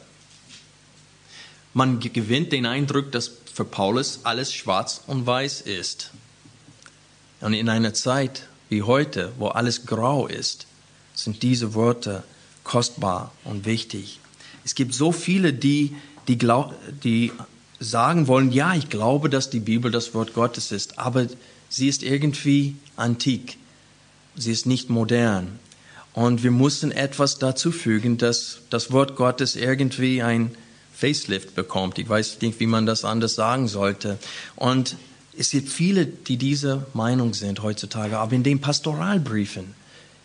Man 1.75 2.01
gewinnt 2.01 2.53
den 2.53 2.67
Eindruck, 2.67 3.13
dass 3.13 3.31
für 3.53 3.65
Paulus 3.65 4.21
alles 4.23 4.53
schwarz 4.53 5.03
und 5.07 5.27
weiß 5.27 5.61
ist. 5.63 6.11
Und 7.41 7.55
in 7.55 7.69
einer 7.69 7.95
Zeit 7.95 8.47
wie 8.69 8.83
heute, 8.83 9.33
wo 9.39 9.49
alles 9.49 9.87
grau 9.87 10.27
ist, 10.27 10.67
sind 11.15 11.43
diese 11.43 11.75
Worte 11.75 12.23
kostbar 12.63 13.33
und 13.45 13.65
wichtig. 13.65 14.21
Es 14.65 14.75
gibt 14.75 14.95
so 14.95 15.13
viele, 15.13 15.53
die 15.53 15.97
die, 16.29 16.39
glaub, 16.39 16.75
die 17.03 17.33
sagen 17.81 18.27
wollen, 18.27 18.53
ja, 18.53 18.75
ich 18.75 18.89
glaube, 18.89 19.29
dass 19.29 19.51
die 19.51 19.61
Bibel 19.61 19.91
das 19.91 20.15
Wort 20.15 20.35
Gottes 20.35 20.73
ist, 20.73 20.99
aber 20.99 21.27
sie 21.69 21.89
ist 21.89 22.03
irgendwie 22.03 22.77
antik. 22.97 23.57
Sie 24.37 24.53
ist 24.53 24.67
nicht 24.67 24.91
modern. 24.91 25.59
Und 26.13 26.43
wir 26.43 26.51
mussten 26.51 26.91
etwas 26.91 27.39
dazu 27.39 27.73
fügen, 27.73 28.19
dass 28.19 28.61
das 28.71 28.93
Wort 28.93 29.17
Gottes 29.17 29.57
irgendwie 29.57 30.23
ein 30.23 30.57
Facelift 30.93 31.55
bekommt. 31.55 31.99
Ich 31.99 32.09
weiß 32.09 32.41
nicht, 32.41 32.59
wie 32.61 32.67
man 32.67 32.87
das 32.87 33.05
anders 33.05 33.35
sagen 33.35 33.69
sollte. 33.69 34.19
Und 34.57 34.97
es 35.37 35.51
gibt 35.51 35.69
viele, 35.69 36.07
die 36.07 36.37
dieser 36.37 36.87
Meinung 36.95 37.35
sind 37.35 37.63
heutzutage. 37.63 38.19
Aber 38.19 38.33
in 38.33 38.43
den 38.43 38.61
Pastoralbriefen 38.61 39.75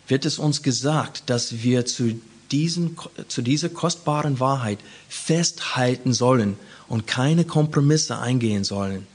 wird 0.08 0.24
es 0.24 0.38
uns 0.38 0.62
gesagt, 0.62 1.30
dass 1.30 1.62
wir 1.62 1.86
zu 1.86 2.20
diesen, 2.50 2.96
zu 3.28 3.42
dieser 3.42 3.68
kostbaren 3.68 4.40
Wahrheit 4.40 4.78
festhalten 5.08 6.12
sollen 6.12 6.56
und 6.88 7.06
keine 7.06 7.44
Kompromisse 7.44 8.18
eingehen 8.18 8.64
sollen. 8.64 9.06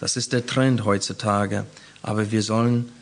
Das 0.00 0.16
ist 0.16 0.32
der 0.32 0.46
Trend 0.46 0.84
heutzutage, 0.84 1.66
aber 2.02 2.30
wir 2.30 2.42
sollen 2.42 2.92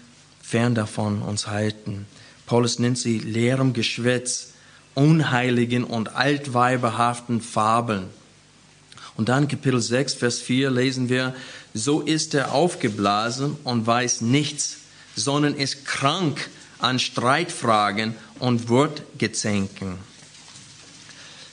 fern 0.42 0.74
davon 0.74 1.22
uns 1.22 1.46
halten. 1.46 2.06
Paulus 2.46 2.78
nennt 2.78 2.98
sie 2.98 3.18
leerem 3.18 3.72
Geschwätz, 3.72 4.48
unheiligen 4.94 5.84
und 5.84 6.14
altweiberhaften 6.14 7.40
Fabeln. 7.40 8.08
Und 9.16 9.28
dann 9.28 9.48
Kapitel 9.48 9.80
6, 9.80 10.14
Vers 10.14 10.38
4 10.38 10.70
lesen 10.70 11.08
wir, 11.08 11.34
so 11.74 12.00
ist 12.00 12.34
er 12.34 12.52
aufgeblasen 12.52 13.56
und 13.64 13.86
weiß 13.86 14.20
nichts, 14.22 14.78
sondern 15.16 15.54
ist 15.54 15.84
krank 15.84 16.50
an 16.82 16.98
Streitfragen 16.98 18.14
und 18.38 18.68
Wortgezänken. 18.68 19.98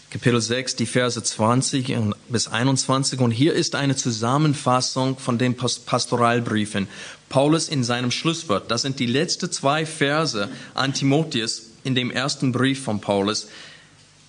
Kapitel 0.09 0.41
6, 0.41 0.75
die 0.75 0.88
Verse 0.88 1.21
20 1.21 1.95
bis 2.29 2.48
21. 2.48 3.19
Und 3.19 3.29
hier 3.29 3.53
ist 3.53 3.75
eine 3.75 3.95
Zusammenfassung 3.95 5.19
von 5.19 5.38
den 5.38 5.55
Pastoralbriefen. 5.55 6.88
Paulus 7.29 7.69
in 7.69 7.83
seinem 7.83 8.09
Schlusswort. 8.09 8.71
Das 8.71 8.81
sind 8.81 9.00
die 9.00 9.05
letzten 9.05 9.51
zwei 9.51 9.86
Verse 9.86 10.50
an 10.74 10.95
Timotheus 10.95 11.67
in 11.83 11.93
dem 11.93 12.09
ersten 12.09 12.51
Brief 12.51 12.83
von 12.83 13.01
Paulus. 13.01 13.48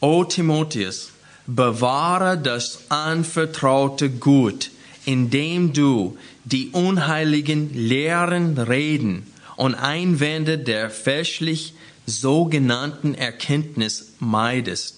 O 0.00 0.24
Timotheus, 0.24 1.12
bewahre 1.46 2.36
das 2.36 2.80
anvertraute 2.90 4.10
Gut, 4.10 4.70
indem 5.06 5.72
du 5.72 6.18
die 6.44 6.68
unheiligen 6.70 7.72
leeren 7.74 8.58
Reden 8.58 9.26
und 9.60 9.74
Einwände 9.74 10.56
der 10.56 10.88
fälschlich 10.88 11.74
sogenannten 12.06 13.14
Erkenntnis 13.14 14.12
meidest, 14.18 14.94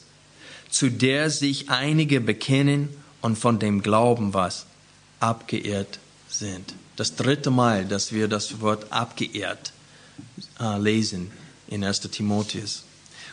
zu 0.71 0.89
der 0.89 1.31
sich 1.31 1.69
einige 1.69 2.21
bekennen 2.21 2.89
und 3.23 3.37
von 3.37 3.59
dem 3.59 3.83
Glauben 3.83 4.35
was 4.35 4.67
abgeehrt 5.19 5.99
sind. 6.29 6.75
Das 6.95 7.17
dritte 7.17 7.51
Mal, 7.51 7.87
dass 7.87 8.13
wir 8.13 8.29
das 8.29 8.61
Wort 8.61 8.93
abgeehrt 8.93 9.73
äh, 10.61 10.79
lesen 10.79 11.33
in 11.67 11.83
1. 11.83 12.03
Timotheus. 12.03 12.85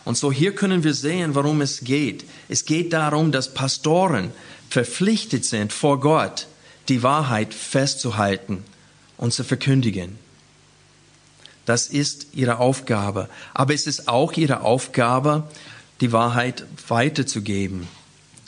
Und 0.06 0.18
so 0.18 0.32
hier 0.32 0.56
können 0.56 0.84
wir 0.84 0.96
sehen, 0.96 1.36
warum 1.36 1.62
es 1.62 1.82
geht. 1.82 2.26
Es 2.48 2.66
geht 2.66 2.92
darum, 2.92 3.32
dass 3.32 3.54
Pastoren 3.54 4.32
verpflichtet 4.68 5.46
sind, 5.46 5.74
vor 5.74 6.00
Gott 6.00 6.48
die 6.88 7.04
Wahrheit 7.04 7.54
festzuhalten 7.54 8.64
und 9.18 9.32
zu 9.32 9.44
verkündigen. 9.44 10.18
Das 11.70 11.86
ist 11.86 12.30
ihre 12.34 12.58
Aufgabe. 12.58 13.30
Aber 13.54 13.76
es 13.76 13.86
ist 13.86 14.08
auch 14.08 14.34
ihre 14.34 14.62
Aufgabe, 14.62 15.44
die 16.02 16.12
Wahrheit 16.12 16.66
weiterzugeben 16.88 17.88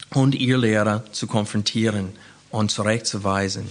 und 0.10 0.34
ihr 0.34 0.58
Lehrer 0.58 1.04
zu 1.12 1.28
konfrontieren 1.28 2.14
und 2.50 2.72
zurechtzuweisen. 2.72 3.70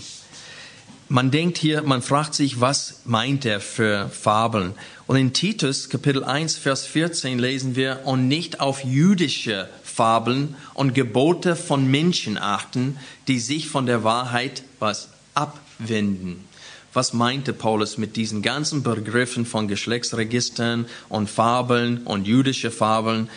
Man 1.08 1.32
denkt 1.32 1.58
hier, 1.58 1.82
man 1.82 2.00
fragt 2.00 2.36
sich, 2.36 2.60
was 2.60 3.00
meint 3.06 3.44
er 3.44 3.58
für 3.58 4.08
Fabeln? 4.10 4.74
Und 5.08 5.16
in 5.16 5.32
Titus 5.32 5.88
Kapitel 5.88 6.22
1, 6.22 6.56
Vers 6.56 6.86
14 6.86 7.40
lesen 7.40 7.74
wir, 7.74 8.02
und 8.04 8.28
nicht 8.28 8.60
auf 8.60 8.84
jüdische 8.84 9.68
Fabeln 9.82 10.54
und 10.74 10.94
Gebote 10.94 11.56
von 11.56 11.90
Menschen 11.90 12.38
achten, 12.38 12.98
die 13.26 13.40
sich 13.40 13.68
von 13.68 13.86
der 13.86 14.04
Wahrheit 14.04 14.62
was 14.78 15.08
abwenden 15.34 16.44
was 16.92 17.12
meinte 17.12 17.52
Paulus 17.52 17.98
mit 17.98 18.16
diesen 18.16 18.42
ganzen 18.42 18.82
Begriffen 18.82 19.46
von 19.46 19.68
Geschlechtsregistern 19.68 20.86
und 21.08 21.30
Fabeln 21.30 21.98
und 21.98 22.26
jüdische 22.26 22.70
Fabeln. 22.70 23.28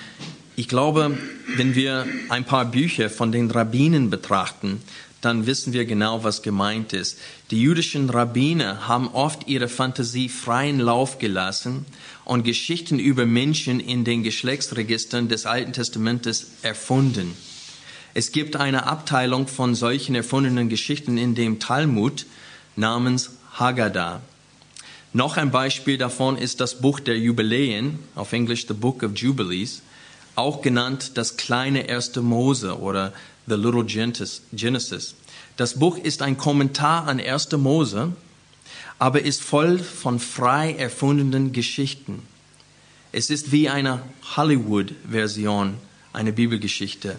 Ich 0.56 0.68
glaube, 0.68 1.18
wenn 1.56 1.76
wir 1.76 2.06
ein 2.30 2.46
paar 2.46 2.66
Bücher 2.66 3.10
von 3.10 3.32
den 3.32 3.50
Rabbinen 3.52 4.10
betrachten, 4.10 4.82
dann 5.22 5.46
wissen 5.46 5.72
wir 5.72 5.86
genau, 5.86 6.24
was 6.24 6.42
gemeint 6.42 6.92
ist. 6.92 7.18
Die 7.50 7.62
jüdischen 7.62 8.10
Rabbiner 8.10 8.88
haben 8.88 9.08
oft 9.08 9.48
ihre 9.48 9.70
Fantasie 9.70 10.28
freien 10.28 10.80
Lauf 10.80 11.18
gelassen 11.18 11.86
und 12.26 12.44
Geschichten 12.44 13.00
über 13.00 13.26
Menschen 13.26 13.80
in 13.80 14.04
den 14.04 14.24
Geschlechtsregistern 14.24 15.30
des 15.30 15.46
Alten 15.46 15.72
Testamentes 15.72 16.52
erfunden. 16.62 17.38
Es 18.14 18.32
gibt 18.32 18.58
eine 18.58 18.86
Abteilung 18.86 19.48
von 19.48 19.76
solchen 19.76 20.14
erfundenen 20.14 20.70
Geschichten 20.70 21.18
in 21.18 21.36
dem 21.36 21.60
Talmud 21.60 22.26
namens 22.76 23.32
Haggadah. 23.54 24.22
Noch 25.14 25.38
ein 25.38 25.52
Beispiel 25.52 25.98
davon 25.98 26.38
ist 26.38 26.60
das 26.60 26.82
Buch 26.82 27.00
der 27.00 27.20
Jubiläen, 27.20 28.00
auf 28.16 28.34
Englisch 28.34 28.66
The 28.68 28.74
Book 28.74 29.04
of 29.04 29.12
Jubilees, 29.16 29.84
auch 30.36 30.64
genannt 30.64 31.12
das 31.16 31.38
kleine 31.38 31.88
erste 31.88 32.22
Mose 32.24 32.80
oder 32.80 33.14
The 33.46 33.56
Little 33.56 33.86
Genesis. 33.86 35.16
Das 35.58 35.78
Buch 35.78 35.98
ist 36.00 36.24
ein 36.24 36.38
Kommentar 36.38 37.08
an 37.08 37.20
1. 37.20 37.52
Mose, 37.52 38.14
aber 38.98 39.22
ist 39.22 39.44
voll 39.44 39.78
von 39.78 40.20
frei 40.20 40.74
erfundenen 40.74 41.52
Geschichten. 41.52 42.24
Es 43.12 43.30
ist 43.30 43.52
wie 43.52 43.70
eine 43.70 44.02
Hollywood-Version 44.36 45.76
einer 46.12 46.32
Bibelgeschichte. 46.32 47.18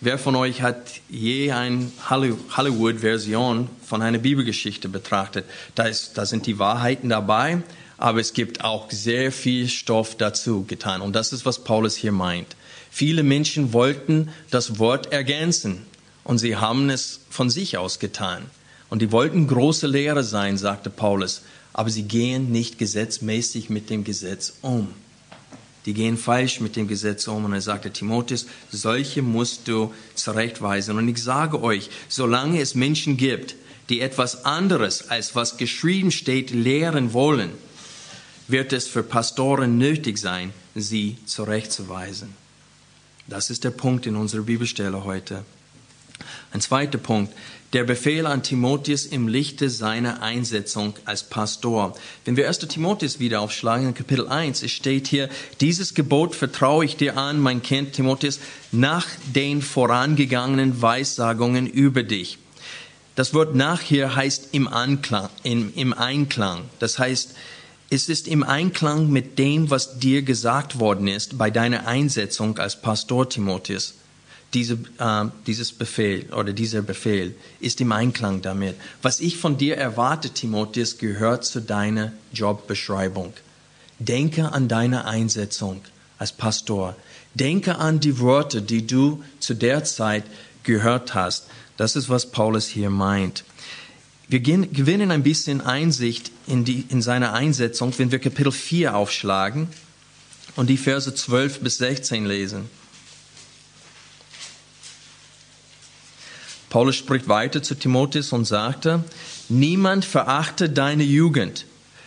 Wer 0.00 0.16
von 0.16 0.36
euch 0.36 0.62
hat 0.62 1.00
je 1.08 1.50
eine 1.50 1.90
Hollywood-Version 2.08 3.68
von 3.84 4.00
einer 4.00 4.18
Bibelgeschichte 4.18 4.88
betrachtet? 4.88 5.44
Da, 5.74 5.86
ist, 5.86 6.16
da 6.16 6.24
sind 6.24 6.46
die 6.46 6.60
Wahrheiten 6.60 7.08
dabei, 7.08 7.62
aber 7.96 8.20
es 8.20 8.32
gibt 8.32 8.62
auch 8.62 8.92
sehr 8.92 9.32
viel 9.32 9.68
Stoff 9.68 10.16
dazu 10.16 10.64
getan. 10.64 11.00
Und 11.00 11.16
das 11.16 11.32
ist, 11.32 11.44
was 11.44 11.64
Paulus 11.64 11.96
hier 11.96 12.12
meint. 12.12 12.54
Viele 12.92 13.24
Menschen 13.24 13.72
wollten 13.72 14.28
das 14.52 14.78
Wort 14.78 15.10
ergänzen 15.12 15.84
und 16.22 16.38
sie 16.38 16.54
haben 16.54 16.90
es 16.90 17.22
von 17.28 17.50
sich 17.50 17.76
aus 17.76 17.98
getan. 17.98 18.44
Und 18.90 19.02
die 19.02 19.10
wollten 19.10 19.48
große 19.48 19.88
Lehrer 19.88 20.22
sein, 20.22 20.58
sagte 20.58 20.90
Paulus, 20.90 21.42
aber 21.72 21.90
sie 21.90 22.04
gehen 22.04 22.52
nicht 22.52 22.78
gesetzmäßig 22.78 23.68
mit 23.68 23.90
dem 23.90 24.04
Gesetz 24.04 24.58
um. 24.62 24.94
Die 25.88 25.94
gehen 25.94 26.18
falsch 26.18 26.60
mit 26.60 26.76
dem 26.76 26.86
Gesetz 26.86 27.26
um. 27.28 27.46
Und 27.46 27.54
er 27.54 27.62
sagte, 27.62 27.90
Timotheus, 27.90 28.44
solche 28.70 29.22
musst 29.22 29.68
du 29.68 29.94
zurechtweisen. 30.14 30.98
Und 30.98 31.08
ich 31.08 31.22
sage 31.22 31.62
euch, 31.62 31.88
solange 32.10 32.60
es 32.60 32.74
Menschen 32.74 33.16
gibt, 33.16 33.56
die 33.88 34.02
etwas 34.02 34.44
anderes 34.44 35.08
als 35.08 35.34
was 35.34 35.56
geschrieben 35.56 36.10
steht 36.10 36.50
lehren 36.50 37.14
wollen, 37.14 37.52
wird 38.48 38.74
es 38.74 38.86
für 38.86 39.02
Pastoren 39.02 39.78
nötig 39.78 40.18
sein, 40.18 40.52
sie 40.74 41.16
zurechtzuweisen. 41.24 42.34
Das 43.26 43.48
ist 43.48 43.64
der 43.64 43.70
Punkt 43.70 44.04
in 44.04 44.16
unserer 44.16 44.42
Bibelstelle 44.42 45.04
heute. 45.04 45.42
Ein 46.50 46.60
zweiter 46.62 46.98
Punkt, 46.98 47.32
der 47.74 47.84
Befehl 47.84 48.24
an 48.26 48.42
Timotheus 48.42 49.04
im 49.04 49.28
Lichte 49.28 49.68
seiner 49.68 50.22
Einsetzung 50.22 50.94
als 51.04 51.22
Pastor. 51.22 51.94
Wenn 52.24 52.36
wir 52.36 52.48
1. 52.48 52.60
Timotheus 52.60 53.20
wieder 53.20 53.42
aufschlagen, 53.42 53.88
in 53.88 53.94
Kapitel 53.94 54.26
1, 54.26 54.62
es 54.62 54.72
steht 54.72 55.06
hier, 55.06 55.28
dieses 55.60 55.92
Gebot 55.92 56.34
vertraue 56.34 56.86
ich 56.86 56.96
dir 56.96 57.18
an, 57.18 57.38
mein 57.38 57.62
Kind 57.62 57.92
Timotheus, 57.92 58.40
nach 58.72 59.06
den 59.34 59.60
vorangegangenen 59.60 60.80
Weissagungen 60.80 61.66
über 61.66 62.02
dich. 62.02 62.38
Das 63.14 63.34
Wort 63.34 63.54
nach 63.54 63.82
hier 63.82 64.14
heißt 64.16 64.48
im 64.52 64.66
Anklang, 64.66 65.28
im, 65.42 65.74
im 65.74 65.92
Einklang. 65.92 66.62
Das 66.78 66.98
heißt, 66.98 67.34
es 67.90 68.08
ist 68.08 68.26
im 68.28 68.42
Einklang 68.42 69.10
mit 69.10 69.38
dem, 69.38 69.70
was 69.70 69.98
dir 69.98 70.22
gesagt 70.22 70.78
worden 70.78 71.08
ist 71.08 71.36
bei 71.36 71.50
deiner 71.50 71.86
Einsetzung 71.86 72.58
als 72.58 72.80
Pastor 72.80 73.28
Timotheus 73.28 73.94
diese, 74.54 74.78
äh, 74.98 75.24
dieses 75.46 75.72
Befehl 75.72 76.32
oder 76.32 76.52
dieser 76.52 76.82
Befehl 76.82 77.34
ist 77.60 77.80
im 77.80 77.92
Einklang 77.92 78.42
damit. 78.42 78.76
Was 79.02 79.20
ich 79.20 79.36
von 79.36 79.58
dir 79.58 79.76
erwarte, 79.76 80.30
Timotheus, 80.30 80.98
gehört 80.98 81.44
zu 81.44 81.60
deiner 81.60 82.12
Jobbeschreibung. 82.32 83.34
Denke 83.98 84.52
an 84.52 84.68
deine 84.68 85.04
Einsetzung 85.04 85.82
als 86.18 86.32
Pastor. 86.32 86.96
Denke 87.34 87.76
an 87.76 88.00
die 88.00 88.18
Worte, 88.20 88.62
die 88.62 88.86
du 88.86 89.22
zu 89.38 89.54
der 89.54 89.84
Zeit 89.84 90.24
gehört 90.62 91.14
hast. 91.14 91.46
Das 91.76 91.94
ist, 91.94 92.08
was 92.08 92.30
Paulus 92.30 92.66
hier 92.66 92.90
meint. 92.90 93.44
Wir 94.28 94.40
gewinnen 94.40 95.10
ein 95.10 95.22
bisschen 95.22 95.60
Einsicht 95.60 96.30
in, 96.46 96.64
die, 96.64 96.84
in 96.88 97.00
seine 97.00 97.32
Einsetzung, 97.32 97.94
wenn 97.96 98.12
wir 98.12 98.18
Kapitel 98.18 98.52
4 98.52 98.94
aufschlagen 98.94 99.68
und 100.56 100.68
die 100.68 100.76
Verse 100.76 101.14
12 101.14 101.60
bis 101.60 101.78
16 101.78 102.26
lesen. 102.26 102.68
Paulus 106.70 106.96
spricht 106.96 107.28
weiter 107.28 107.62
zu 107.62 107.74
Timotheus 107.74 108.32
und 108.32 108.44
sagte, 108.44 109.02
niemand 109.48 110.04
verachte 110.04 110.68
deine 110.68 111.04
Jugend, 111.04 111.64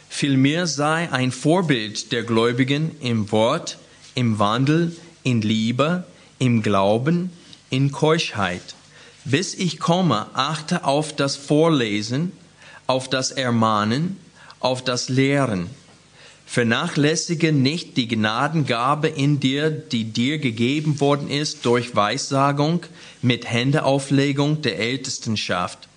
vielmehr 0.09 0.67
sei 0.67 1.11
ein 1.11 1.31
Vorbild 1.31 2.11
der 2.11 2.23
Gläubigen 2.23 2.95
im 2.99 3.31
Wort, 3.31 3.77
im 4.13 4.37
Wandel, 4.39 4.95
in 5.23 5.41
Liebe, 5.41 6.03
im 6.37 6.61
Glauben, 6.61 7.31
in 7.69 7.91
Keuschheit. 7.91 8.75
Bis 9.25 9.53
ich 9.53 9.79
komme, 9.79 10.27
achte 10.33 10.83
auf 10.83 11.15
das 11.15 11.35
Vorlesen, 11.35 12.31
auf 12.87 13.09
das 13.09 13.31
Ermahnen, 13.31 14.17
auf 14.59 14.83
das 14.83 15.09
Lehren 15.09 15.69
Vernachlässige 16.51 17.53
nicht 17.53 17.95
die 17.95 18.09
Gnadengabe 18.09 19.07
in 19.07 19.39
dir, 19.39 19.71
die 19.71 20.03
dir 20.03 20.37
gegeben 20.37 20.99
worden 20.99 21.29
ist 21.29 21.65
durch 21.65 21.95
Weissagung 21.95 22.81
mit 23.21 23.49
Händeauflegung 23.49 24.61
der 24.61 24.77
Ältestenschaft. 24.77 25.87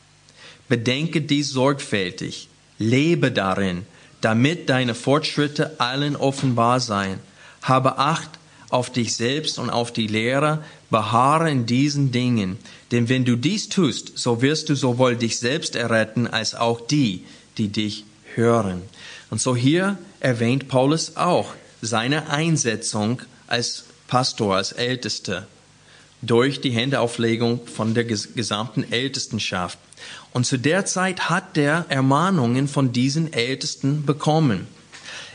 Bedenke 0.69 1.23
dies 1.23 1.51
sorgfältig, 1.51 2.47
lebe 2.79 3.33
darin, 3.33 3.85
damit 4.21 4.69
deine 4.69 4.95
Fortschritte 4.95 5.81
allen 5.81 6.15
offenbar 6.15 6.79
seien. 6.79 7.19
Habe 7.63 7.99
Acht 7.99 8.31
auf 8.71 8.91
dich 8.91 9.17
selbst 9.17 9.59
und 9.59 9.71
auf 9.71 9.93
die 9.93 10.07
Lehrer, 10.07 10.63
beharre 10.89 11.51
in 11.51 11.67
diesen 11.67 12.13
Dingen, 12.13 12.59
denn 12.93 13.09
wenn 13.09 13.25
du 13.25 13.35
dies 13.35 13.71
tust, 13.71 14.17
so 14.17 14.41
wirst 14.41 14.69
du 14.69 14.77
sowohl 14.77 15.17
dich 15.17 15.37
selbst 15.41 15.75
erretten 15.75 16.29
als 16.29 16.55
auch 16.55 16.81
die, 16.81 17.25
die 17.59 17.71
dich 17.71 18.05
hören. 18.37 18.83
Und 19.31 19.41
so 19.41 19.57
hier 19.57 19.99
erwähnt 20.25 20.69
Paulus 20.69 21.17
auch 21.17 21.53
seine 21.83 22.31
Einsetzung 22.31 23.21
als 23.47 23.85
Pastor, 24.09 24.57
als 24.57 24.73
Ältester 24.73 25.47
durch 26.23 26.63
die 26.63 26.71
Händeauflegung 26.71 27.67
von 27.67 27.93
der 27.93 28.05
gesamten 28.05 28.91
Ältestenschaft. 28.91 29.79
Und 30.33 30.47
zu 30.47 30.59
der 30.59 30.87
Zeit 30.87 31.29
hat 31.29 31.59
er 31.59 31.85
Ermahnungen 31.91 32.69
von 32.69 32.91
diesen 32.93 33.35
Ältesten 33.35 34.07
bekommen. 34.07 34.67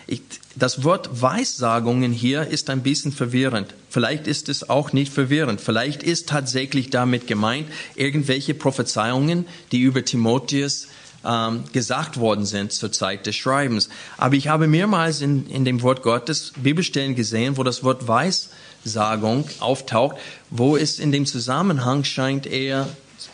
Ich, 0.08 0.24
das 0.56 0.84
Wort 0.84 1.22
Weissagungen 1.22 2.12
hier 2.12 2.48
ist 2.48 2.72
ein 2.72 2.82
bisschen 2.82 3.12
verwirrend. 3.12 3.76
Vielleicht 3.92 4.26
ist 4.26 4.50
es 4.50 4.72
auch 4.72 4.92
nicht 4.92 5.14
verwirrend. 5.14 5.62
Vielleicht 5.62 6.02
ist 6.02 6.30
tatsächlich 6.30 6.90
damit 6.90 7.28
gemeint 7.28 7.68
irgendwelche 7.96 8.56
Prophezeiungen, 8.56 9.46
die 9.72 9.82
über 9.82 10.04
Timotheus 10.04 10.88
ähm, 11.26 11.64
gesagt 11.74 12.18
worden 12.18 12.46
sind 12.46 12.72
zur 12.72 12.92
Zeit 12.92 13.26
des 13.26 13.36
Schreibens. 13.36 13.90
Aber 14.18 14.36
ich 14.36 14.48
habe 14.48 14.68
mehrmals 14.68 15.22
in, 15.22 15.48
in 15.50 15.66
dem 15.66 15.82
Wort 15.82 16.02
Gottes 16.02 16.54
Bibelstellen 16.56 17.16
gesehen, 17.16 17.58
wo 17.58 17.64
das 17.64 17.84
Wort 17.84 18.08
Weissagung 18.08 19.46
auftaucht, 19.60 20.18
wo 20.50 20.78
es 20.78 21.00
in 21.00 21.12
dem 21.12 21.26
Zusammenhang 21.26 22.04
scheint 22.04 22.46
eher 22.46 22.88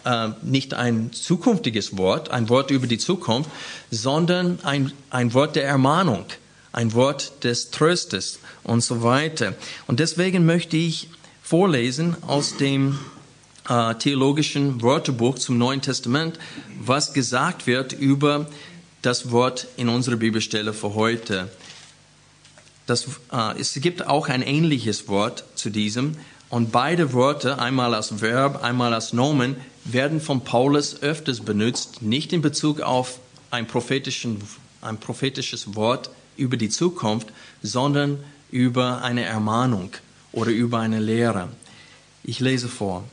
äh, 0.04 0.30
nicht 0.41 0.74
ein 0.74 1.12
zukünftiges 1.13 1.98
Wort, 1.98 2.32
ein 2.32 2.50
Wort 2.50 2.71
über 2.71 2.88
die 2.88 2.98
Zukunft, 2.98 3.50
sondern 3.91 4.60
ein, 4.63 4.91
ein 5.10 5.34
Wort 5.34 5.56
der 5.56 5.65
Ermahnung, 5.65 6.26
ein 6.71 6.93
Wort 6.93 7.43
des 7.43 7.71
Tröstes 7.71 8.39
und 8.63 8.84
so 8.84 9.04
weiter. 9.04 9.54
Und 9.88 10.00
deswegen 10.00 10.45
möchte 10.45 10.78
ich 10.78 11.10
vorlesen 11.43 12.15
aus 12.26 12.58
dem 12.58 13.00
äh, 13.69 13.95
theologischen 13.95 14.82
Wörterbuch 14.82 15.36
zum 15.36 15.58
Neuen 15.58 15.82
Testament, 15.82 16.39
was 16.80 17.13
gesagt 17.13 17.67
wird 17.67 17.93
über 17.93 18.47
das 19.01 19.32
Wort 19.32 19.67
in 19.78 19.89
unserer 19.89 20.15
Bibelstelle 20.15 20.73
für 20.73 20.93
heute. 20.95 21.49
Das, 22.86 23.06
äh, 23.32 23.60
es 23.60 23.73
gibt 23.75 24.08
auch 24.08 24.30
ein 24.30 24.41
ähnliches 24.41 25.08
Wort 25.08 25.43
zu 25.56 25.69
diesem 25.69 26.17
und 26.49 26.71
beide 26.71 27.13
Worte, 27.13 27.60
einmal 27.60 27.93
als 27.95 28.21
Verb, 28.21 28.63
einmal 28.63 28.93
als 28.93 29.13
Nomen, 29.13 29.56
werden 29.84 30.21
von 30.21 30.43
Paulus 30.43 31.01
öfters 31.01 31.41
benutzt, 31.41 32.01
nicht 32.01 32.34
in 32.34 32.41
Bezug 32.41 32.82
auf 32.82 33.19
ein, 33.51 33.67
prophetischen, 33.67 34.41
ein 34.82 34.97
prophetisches 34.97 35.75
Wort 35.75 36.10
über 36.38 36.58
die 36.58 36.69
Zukunft, 36.69 37.28
sondern 37.62 38.23
über 38.51 39.01
eine 39.01 39.23
Ermahnung 39.23 39.91
oder 40.32 40.51
über 40.51 40.80
eine 40.80 40.99
Lehre. 40.99 41.49
Ich 42.23 42.39
lese 42.39 42.67
vor. 42.67 43.04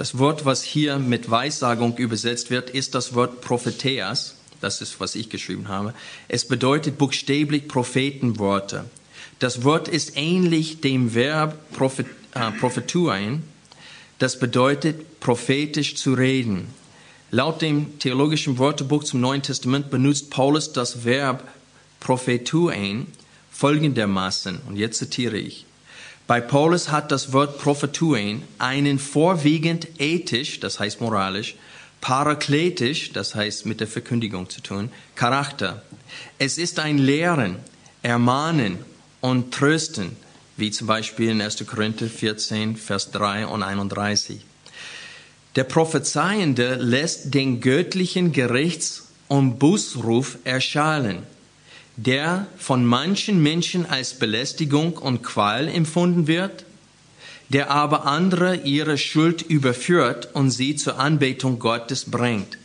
Das 0.00 0.16
Wort, 0.16 0.46
was 0.46 0.62
hier 0.62 0.98
mit 0.98 1.30
Weissagung 1.30 1.98
übersetzt 1.98 2.50
wird, 2.50 2.70
ist 2.70 2.94
das 2.94 3.14
Wort 3.14 3.42
Propheteas. 3.42 4.34
Das 4.62 4.80
ist, 4.80 4.98
was 4.98 5.14
ich 5.14 5.28
geschrieben 5.28 5.68
habe. 5.68 5.92
Es 6.26 6.48
bedeutet 6.48 6.96
buchstäblich 6.96 7.68
Prophetenworte. 7.68 8.86
Das 9.40 9.62
Wort 9.62 9.88
ist 9.88 10.16
ähnlich 10.16 10.80
dem 10.80 11.14
Verb 11.14 11.58
äh, 11.74 12.50
prophetuein. 12.50 13.42
Das 14.18 14.38
bedeutet 14.38 15.20
prophetisch 15.20 15.96
zu 15.96 16.14
reden. 16.14 16.68
Laut 17.30 17.60
dem 17.60 17.98
theologischen 17.98 18.58
Wörterbuch 18.58 19.04
zum 19.04 19.20
Neuen 19.20 19.42
Testament 19.42 19.90
benutzt 19.90 20.30
Paulus 20.30 20.72
das 20.72 21.04
Verb 21.04 21.46
prophetuein 22.00 23.06
folgendermaßen, 23.50 24.60
und 24.66 24.76
jetzt 24.76 24.96
zitiere 24.96 25.36
ich, 25.36 25.66
bei 26.30 26.40
Paulus 26.40 26.92
hat 26.92 27.10
das 27.10 27.32
Wort 27.32 27.58
prophetuein 27.58 28.44
einen 28.56 29.00
vorwiegend 29.00 29.88
ethisch, 29.98 30.60
das 30.60 30.78
heißt 30.78 31.00
moralisch, 31.00 31.56
parakletisch, 32.00 33.12
das 33.12 33.34
heißt 33.34 33.66
mit 33.66 33.80
der 33.80 33.88
Verkündigung 33.88 34.48
zu 34.48 34.60
tun, 34.60 34.92
Charakter. 35.16 35.82
Es 36.38 36.56
ist 36.56 36.78
ein 36.78 36.98
Lehren, 36.98 37.56
Ermahnen 38.02 38.78
und 39.20 39.52
Trösten, 39.52 40.14
wie 40.56 40.70
zum 40.70 40.86
Beispiel 40.86 41.30
in 41.30 41.42
1. 41.42 41.66
Korinther 41.66 42.06
14, 42.06 42.76
Vers 42.76 43.10
3 43.10 43.48
und 43.48 43.64
31. 43.64 44.40
Der 45.56 45.64
Prophezeiende 45.64 46.76
lässt 46.76 47.34
den 47.34 47.60
göttlichen 47.60 48.30
Gerichts- 48.30 49.08
und 49.26 49.58
Bußruf 49.58 50.38
erschallen 50.44 51.24
der 52.06 52.46
von 52.56 52.84
manchen 52.86 53.42
Menschen 53.42 53.84
als 53.84 54.14
Belästigung 54.14 54.96
und 54.96 55.22
Qual 55.22 55.68
empfunden 55.68 56.26
wird, 56.26 56.64
der 57.50 57.70
aber 57.70 58.06
andere 58.06 58.56
ihre 58.56 58.96
Schuld 58.96 59.42
überführt 59.42 60.30
und 60.32 60.50
sie 60.50 60.76
zur 60.76 60.98
Anbetung 60.98 61.58
Gottes 61.58 62.10
bringt. 62.10 62.56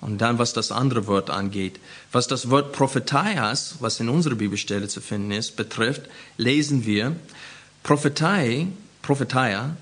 Und 0.00 0.18
dann, 0.18 0.38
was 0.38 0.52
das 0.52 0.72
andere 0.72 1.06
Wort 1.06 1.30
angeht, 1.30 1.78
was 2.10 2.26
das 2.26 2.50
Wort 2.50 2.72
Prophetias, 2.72 3.76
was 3.78 4.00
in 4.00 4.08
unserer 4.08 4.34
Bibelstelle 4.34 4.88
zu 4.88 5.00
finden 5.00 5.30
ist, 5.30 5.54
betrifft, 5.54 6.02
lesen 6.36 6.84
wir, 6.84 7.14
Prophetei, 7.84 8.66
Prophetia 9.02 9.76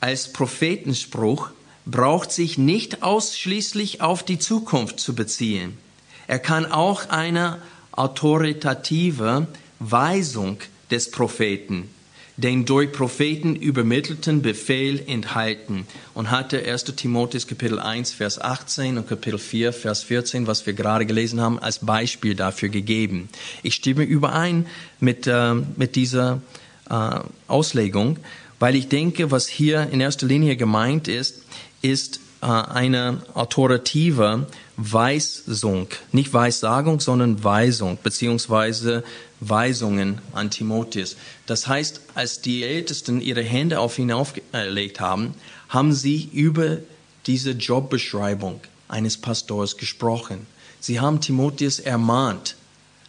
als 0.00 0.32
Prophetenspruch 0.32 1.50
braucht 1.86 2.32
sich 2.32 2.58
nicht 2.58 3.04
ausschließlich 3.04 4.00
auf 4.00 4.24
die 4.24 4.40
Zukunft 4.40 4.98
zu 4.98 5.14
beziehen. 5.14 5.78
Er 6.26 6.40
kann 6.40 6.66
auch 6.66 7.08
eine 7.08 7.62
autoritative 7.92 9.46
Weisung 9.78 10.58
des 10.90 11.10
Propheten, 11.10 11.88
den 12.36 12.64
durch 12.64 12.92
Propheten 12.92 13.54
übermittelten 13.56 14.42
Befehl 14.42 15.02
enthalten 15.06 15.86
und 16.14 16.30
hatte 16.30 16.64
1. 16.64 16.84
Timotheus 16.96 17.46
Kapitel 17.46 17.78
1 17.78 18.12
Vers 18.12 18.40
18 18.40 18.98
und 18.98 19.08
Kapitel 19.08 19.38
4 19.38 19.72
Vers 19.72 20.02
14, 20.04 20.46
was 20.46 20.64
wir 20.66 20.72
gerade 20.72 21.06
gelesen 21.06 21.40
haben, 21.40 21.58
als 21.58 21.80
Beispiel 21.80 22.34
dafür 22.34 22.68
gegeben. 22.68 23.28
Ich 23.62 23.74
stimme 23.74 24.04
überein 24.04 24.66
mit, 25.00 25.26
äh, 25.26 25.54
mit 25.54 25.96
dieser 25.96 26.40
äh, 26.88 27.20
Auslegung, 27.48 28.18
weil 28.58 28.76
ich 28.76 28.88
denke, 28.88 29.30
was 29.30 29.48
hier 29.48 29.88
in 29.90 30.00
erster 30.00 30.26
Linie 30.26 30.56
gemeint 30.56 31.08
ist, 31.08 31.42
ist 31.82 32.20
äh, 32.42 32.46
eine 32.46 33.22
autoritative 33.34 34.46
Weisung, 34.90 35.88
nicht 36.10 36.32
Weissagung, 36.32 36.98
sondern 37.00 37.44
Weisung, 37.44 37.98
beziehungsweise 38.02 39.04
Weisungen 39.40 40.20
an 40.32 40.50
Timotheus. 40.50 41.16
Das 41.46 41.68
heißt, 41.68 42.00
als 42.14 42.40
die 42.40 42.64
Ältesten 42.64 43.20
ihre 43.20 43.42
Hände 43.42 43.78
auf 43.80 43.98
ihn 43.98 44.12
aufgelegt 44.12 45.00
haben, 45.00 45.34
haben 45.68 45.92
sie 45.92 46.28
über 46.32 46.78
diese 47.26 47.52
Jobbeschreibung 47.52 48.60
eines 48.88 49.16
Pastors 49.16 49.76
gesprochen. 49.76 50.46
Sie 50.80 51.00
haben 51.00 51.20
Timotheus 51.20 51.78
ermahnt, 51.78 52.56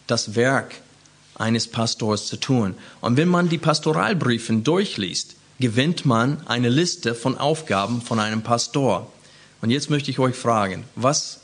das 0.06 0.36
Werk 0.36 0.76
eines 1.36 1.68
Pastors 1.68 2.28
zu 2.28 2.38
tun. 2.38 2.76
Und 3.02 3.18
wenn 3.18 3.28
man 3.28 3.50
die 3.50 3.58
Pastoralbriefe 3.58 4.54
durchliest, 4.54 5.36
gewinnt 5.60 6.06
man 6.06 6.46
eine 6.46 6.70
Liste 6.70 7.16
von 7.16 7.38
Aufgaben 7.38 8.02
von 8.02 8.20
einem 8.20 8.44
Pastor. 8.44 9.12
Und 9.62 9.70
jetzt 9.72 9.90
möchte 9.90 10.12
ich 10.12 10.20
euch 10.20 10.36
fragen, 10.36 10.84
was 10.96 11.40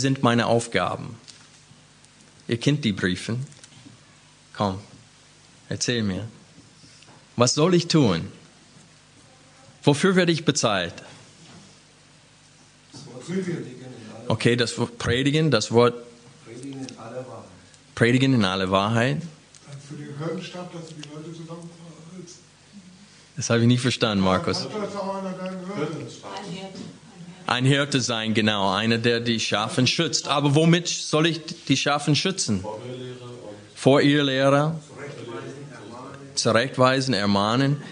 sind 0.00 0.22
meine 0.22 0.46
Aufgaben? 0.46 1.16
Ihr 2.48 2.58
kennt 2.58 2.84
die 2.84 2.92
Briefe. 2.92 3.36
Komm, 4.52 4.80
erzähl 5.68 6.02
mir. 6.02 6.26
Was 7.36 7.54
soll 7.54 7.74
ich 7.74 7.86
tun? 7.86 8.32
Wofür 9.84 10.16
werde 10.16 10.32
ich 10.32 10.44
bezahlt? 10.44 10.94
Okay, 14.26 14.56
das 14.56 14.76
Wort 14.78 14.98
predigen, 14.98 15.50
das 15.50 15.70
Wort 15.70 15.94
predigen 17.94 18.34
in 18.34 18.44
aller 18.44 18.70
Wahrheit. 18.70 19.22
Für 19.88 19.94
den 19.94 20.18
Hirtenstab, 20.18 20.72
dass 20.72 20.88
die 20.88 21.08
Leute. 21.08 21.30
Das 23.36 23.48
habe 23.48 23.60
ich 23.60 23.66
nicht 23.66 23.80
verstanden, 23.80 24.22
Markus. 24.22 24.66
Ein 27.50 27.64
Hirte 27.64 28.00
sein, 28.00 28.32
genau, 28.32 28.72
einer, 28.72 28.98
der 28.98 29.18
die 29.18 29.40
Schafen 29.40 29.88
schützt. 29.88 30.28
Aber 30.28 30.54
womit 30.54 30.86
soll 30.86 31.26
ich 31.26 31.40
die 31.66 31.76
Schafen 31.76 32.14
schützen? 32.14 32.64
Vor 33.74 34.00
ihr 34.02 34.22
Lehrer, 34.22 34.78
zurechtweisen, 36.36 37.12
ermahnen. 37.12 37.82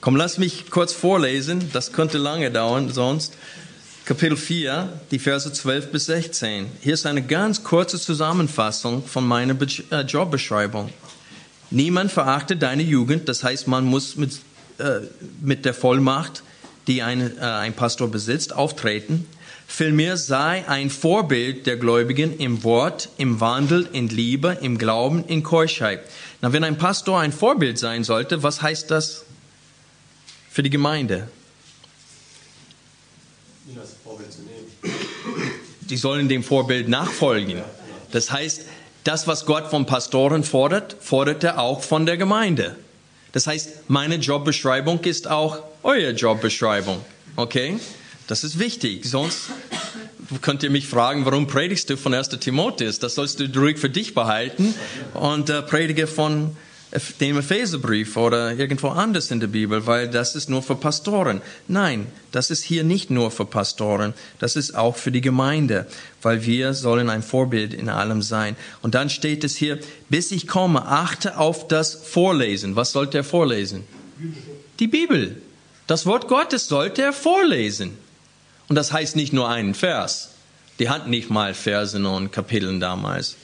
Komm, 0.00 0.14
lass 0.14 0.38
mich 0.38 0.70
kurz 0.70 0.92
vorlesen, 0.92 1.68
das 1.72 1.92
könnte 1.92 2.18
lange 2.18 2.52
dauern 2.52 2.92
sonst. 2.92 3.34
Kapitel 4.04 4.36
4, 4.36 5.00
die 5.10 5.18
Verse 5.18 5.52
12 5.52 5.90
bis 5.90 6.06
16. 6.06 6.66
Hier 6.82 6.94
ist 6.94 7.04
eine 7.04 7.22
ganz 7.22 7.64
kurze 7.64 7.98
Zusammenfassung 7.98 9.04
von 9.04 9.26
meiner 9.26 9.54
Be 9.54 9.66
äh, 9.90 10.02
Jobbeschreibung. 10.02 10.90
Niemand 11.72 12.12
verachtet 12.12 12.62
deine 12.62 12.84
Jugend, 12.84 13.28
das 13.28 13.42
heißt, 13.42 13.66
man 13.66 13.84
muss 13.86 14.14
mit, 14.14 14.34
äh, 14.78 15.00
mit 15.40 15.64
der 15.64 15.74
Vollmacht, 15.74 16.44
die 16.86 17.02
ein, 17.02 17.38
äh, 17.38 17.40
ein 17.40 17.74
Pastor 17.74 18.08
besitzt, 18.08 18.54
auftreten. 18.54 19.26
Vielmehr 19.66 20.16
sei 20.16 20.66
ein 20.68 20.90
Vorbild 20.90 21.66
der 21.66 21.76
Gläubigen 21.76 22.38
im 22.38 22.62
Wort, 22.62 23.08
im 23.18 23.40
Wandel, 23.40 23.88
in 23.92 24.08
Liebe, 24.08 24.58
im 24.60 24.78
Glauben, 24.78 25.24
in 25.26 25.42
Keuschheit. 25.42 26.00
Na, 26.40 26.52
wenn 26.52 26.62
ein 26.62 26.78
Pastor 26.78 27.18
ein 27.18 27.32
Vorbild 27.32 27.78
sein 27.78 28.04
sollte, 28.04 28.42
was 28.42 28.62
heißt 28.62 28.90
das 28.90 29.24
für 30.50 30.62
die 30.62 30.70
Gemeinde? 30.70 31.28
Die 35.80 35.96
sollen 35.96 36.28
dem 36.28 36.44
Vorbild 36.44 36.88
nachfolgen. 36.88 37.62
Das 38.12 38.30
heißt, 38.30 38.62
das, 39.04 39.26
was 39.26 39.46
Gott 39.46 39.68
von 39.68 39.86
Pastoren 39.86 40.44
fordert, 40.44 40.96
fordert 41.00 41.44
er 41.44 41.58
auch 41.60 41.82
von 41.82 42.06
der 42.06 42.16
Gemeinde. 42.16 42.76
Das 43.32 43.46
heißt, 43.46 43.88
meine 43.88 44.16
Jobbeschreibung 44.16 45.00
ist 45.00 45.28
auch 45.28 45.62
eure 45.86 46.10
Jobbeschreibung. 46.10 47.00
Okay? 47.36 47.78
Das 48.26 48.42
ist 48.42 48.58
wichtig. 48.58 49.04
Sonst 49.04 49.50
könnt 50.42 50.64
ihr 50.64 50.70
mich 50.70 50.88
fragen, 50.88 51.24
warum 51.24 51.46
predigst 51.46 51.88
du 51.88 51.96
von 51.96 52.12
1. 52.12 52.30
Timotheus? 52.40 52.98
Das 52.98 53.14
sollst 53.14 53.38
du 53.38 53.46
ruhig 53.58 53.78
für 53.78 53.88
dich 53.88 54.12
behalten 54.12 54.74
und 55.14 55.48
äh, 55.48 55.62
predige 55.62 56.08
von 56.08 56.56
dem 57.20 57.38
Epheserbrief 57.38 58.16
oder 58.16 58.52
irgendwo 58.52 58.88
anders 58.88 59.30
in 59.30 59.38
der 59.38 59.48
Bibel, 59.48 59.86
weil 59.86 60.08
das 60.08 60.34
ist 60.34 60.48
nur 60.48 60.62
für 60.62 60.76
Pastoren. 60.76 61.40
Nein, 61.68 62.06
das 62.32 62.50
ist 62.50 62.62
hier 62.62 62.84
nicht 62.84 63.10
nur 63.10 63.30
für 63.30 63.44
Pastoren, 63.44 64.14
das 64.38 64.56
ist 64.56 64.74
auch 64.74 64.96
für 64.96 65.12
die 65.12 65.20
Gemeinde, 65.20 65.86
weil 66.22 66.46
wir 66.46 66.74
sollen 66.74 67.10
ein 67.10 67.22
Vorbild 67.22 67.74
in 67.74 67.88
allem 67.88 68.22
sein. 68.22 68.56
Und 68.82 68.94
dann 68.94 69.10
steht 69.10 69.44
es 69.44 69.56
hier, 69.56 69.78
bis 70.08 70.32
ich 70.32 70.46
komme, 70.46 70.86
achte 70.86 71.38
auf 71.38 71.68
das 71.68 71.94
Vorlesen. 71.94 72.76
Was 72.76 72.92
sollte 72.92 73.18
er 73.18 73.24
vorlesen? 73.24 73.84
Die 74.80 74.88
Bibel. 74.88 75.42
Das 75.86 76.06
Wort 76.06 76.28
Gottes 76.28 76.68
sollte 76.68 77.02
er 77.02 77.12
vorlesen. 77.12 77.96
Und 78.68 78.76
das 78.76 78.92
heißt 78.92 79.16
nicht 79.16 79.32
nur 79.32 79.48
einen 79.48 79.74
Vers. 79.74 80.30
Die 80.78 80.88
hatten 80.88 81.10
nicht 81.10 81.30
mal 81.30 81.54
Versen 81.54 82.04
und 82.06 82.32
Kapiteln 82.32 82.80
damals. 82.80 83.36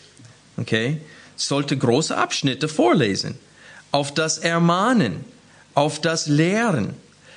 Okay? 0.56 1.00
sollte 1.36 1.76
große 1.76 2.16
Abschnitte 2.16 2.68
vorlesen. 2.68 3.38
Auf 3.90 4.14
das 4.14 4.38
Ermahnen, 4.38 5.24
auf 5.74 6.00
das 6.00 6.26
Lehren. 6.26 6.94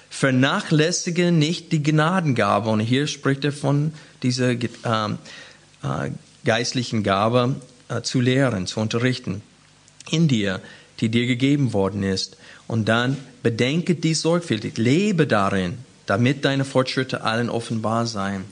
Vernachlässige 0.09 1.31
nicht 1.31 1.71
die 1.71 1.83
Gnadengabe. 1.83 2.69
Und 2.69 2.79
hier 2.79 3.07
spricht 3.07 3.43
er 3.43 3.51
von 3.51 3.93
dieser 4.23 4.51
äh, 4.51 4.65
äh, 5.83 6.11
geistlichen 6.45 7.03
Gabe 7.03 7.55
äh, 7.89 8.01
zu 8.01 8.21
lehren, 8.21 8.67
zu 8.67 8.79
unterrichten. 8.79 9.41
In 10.09 10.27
dir, 10.27 10.61
die 10.99 11.09
dir 11.09 11.25
gegeben 11.27 11.73
worden 11.73 12.03
ist. 12.03 12.37
Und 12.67 12.87
dann 12.87 13.17
bedenke 13.45 13.93
dies 13.93 14.23
sorgfältig, 14.23 14.75
lebe 14.79 15.27
darin, 15.27 15.77
damit 16.07 16.45
deine 16.45 16.65
Fortschritte 16.65 17.21
allen 17.21 17.51
offenbar 17.51 18.07
seien. 18.07 18.43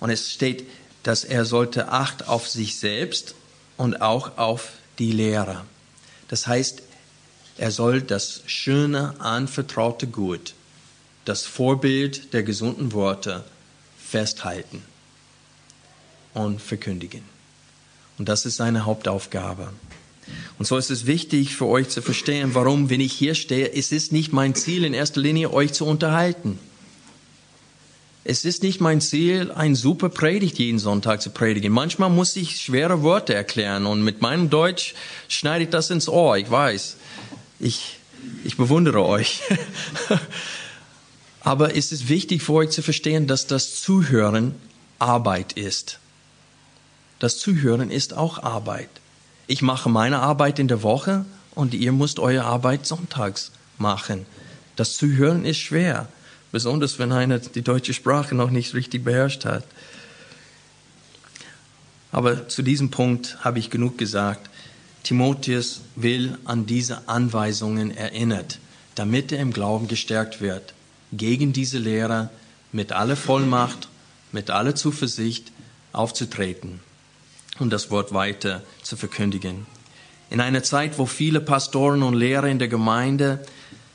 Und 0.00 0.10
es 0.10 0.32
steht, 0.32 0.68
dass 1.04 1.22
er 1.22 1.44
sollte 1.44 1.92
Acht 1.92 2.26
auf 2.26 2.48
sich 2.48 2.76
selbst 2.76 3.36
und 3.76 4.02
auch 4.02 4.38
auf 4.38 4.72
die 4.98 5.12
Lehrer. 5.12 5.64
Das 6.26 6.48
heißt, 6.48 6.82
er 7.56 7.70
soll 7.70 8.02
das 8.02 8.42
schöne, 8.46 9.14
anvertraute 9.20 10.08
Gut, 10.08 10.54
das 11.24 11.46
Vorbild 11.46 12.32
der 12.32 12.42
gesunden 12.42 12.92
Worte 12.92 13.44
festhalten 13.96 14.82
und 16.34 16.60
verkündigen. 16.60 17.22
Und 18.18 18.28
das 18.28 18.44
ist 18.44 18.56
seine 18.56 18.86
Hauptaufgabe. 18.86 19.72
Und 20.62 20.66
so 20.66 20.76
ist 20.76 20.92
es 20.92 21.06
wichtig 21.06 21.56
für 21.56 21.66
euch 21.66 21.88
zu 21.88 22.02
verstehen, 22.02 22.54
warum, 22.54 22.88
wenn 22.88 23.00
ich 23.00 23.12
hier 23.12 23.34
stehe, 23.34 23.72
es 23.72 23.90
ist 23.90 24.12
nicht 24.12 24.32
mein 24.32 24.54
Ziel 24.54 24.84
in 24.84 24.94
erster 24.94 25.20
Linie, 25.20 25.52
euch 25.52 25.72
zu 25.72 25.84
unterhalten. 25.84 26.56
Es 28.22 28.44
ist 28.44 28.62
nicht 28.62 28.80
mein 28.80 29.00
Ziel, 29.00 29.50
ein 29.50 29.74
super 29.74 30.08
Predigt 30.08 30.60
jeden 30.60 30.78
Sonntag 30.78 31.20
zu 31.20 31.30
predigen. 31.30 31.72
Manchmal 31.72 32.10
muss 32.10 32.36
ich 32.36 32.60
schwere 32.60 33.02
Worte 33.02 33.34
erklären 33.34 33.86
und 33.86 34.04
mit 34.04 34.22
meinem 34.22 34.50
Deutsch 34.50 34.94
schneide 35.26 35.64
ich 35.64 35.70
das 35.70 35.90
ins 35.90 36.08
Ohr. 36.08 36.38
Ich 36.38 36.48
weiß. 36.48 36.96
Ich, 37.58 37.98
ich 38.44 38.56
bewundere 38.56 39.04
euch. 39.04 39.40
Aber 41.40 41.76
es 41.76 41.90
ist 41.90 42.08
wichtig 42.08 42.40
für 42.40 42.52
euch 42.52 42.70
zu 42.70 42.82
verstehen, 42.82 43.26
dass 43.26 43.48
das 43.48 43.82
Zuhören 43.82 44.54
Arbeit 45.00 45.54
ist. 45.54 45.98
Das 47.18 47.38
Zuhören 47.38 47.90
ist 47.90 48.14
auch 48.16 48.40
Arbeit. 48.44 49.01
Ich 49.46 49.62
mache 49.62 49.88
meine 49.88 50.20
Arbeit 50.20 50.58
in 50.58 50.68
der 50.68 50.82
Woche 50.82 51.24
und 51.54 51.74
ihr 51.74 51.92
müsst 51.92 52.18
eure 52.18 52.44
Arbeit 52.44 52.86
sonntags 52.86 53.52
machen. 53.78 54.26
Das 54.76 54.96
Zuhören 54.96 55.44
ist 55.44 55.58
schwer. 55.58 56.08
Besonders 56.52 56.98
wenn 56.98 57.12
einer 57.12 57.38
die 57.38 57.62
deutsche 57.62 57.94
Sprache 57.94 58.34
noch 58.34 58.50
nicht 58.50 58.74
richtig 58.74 59.04
beherrscht 59.04 59.44
hat. 59.44 59.64
Aber 62.12 62.48
zu 62.48 62.62
diesem 62.62 62.90
Punkt 62.90 63.38
habe 63.42 63.58
ich 63.58 63.70
genug 63.70 63.96
gesagt. 63.96 64.50
Timotheus 65.02 65.80
will 65.96 66.38
an 66.44 66.66
diese 66.66 67.08
Anweisungen 67.08 67.90
erinnert, 67.96 68.58
damit 68.94 69.32
er 69.32 69.40
im 69.40 69.52
Glauben 69.52 69.88
gestärkt 69.88 70.40
wird, 70.40 70.74
gegen 71.12 71.52
diese 71.52 71.78
Lehrer 71.78 72.30
mit 72.70 72.92
aller 72.92 73.16
Vollmacht, 73.16 73.88
mit 74.30 74.50
aller 74.50 74.74
Zuversicht 74.74 75.50
aufzutreten 75.92 76.80
und 77.58 77.70
das 77.70 77.90
Wort 77.90 78.12
weiter 78.12 78.62
zu 78.82 78.96
verkündigen. 78.96 79.66
In 80.30 80.40
einer 80.40 80.62
Zeit, 80.62 80.98
wo 80.98 81.06
viele 81.06 81.40
Pastoren 81.40 82.02
und 82.02 82.14
Lehrer 82.14 82.48
in 82.48 82.58
der 82.58 82.68
Gemeinde 82.68 83.44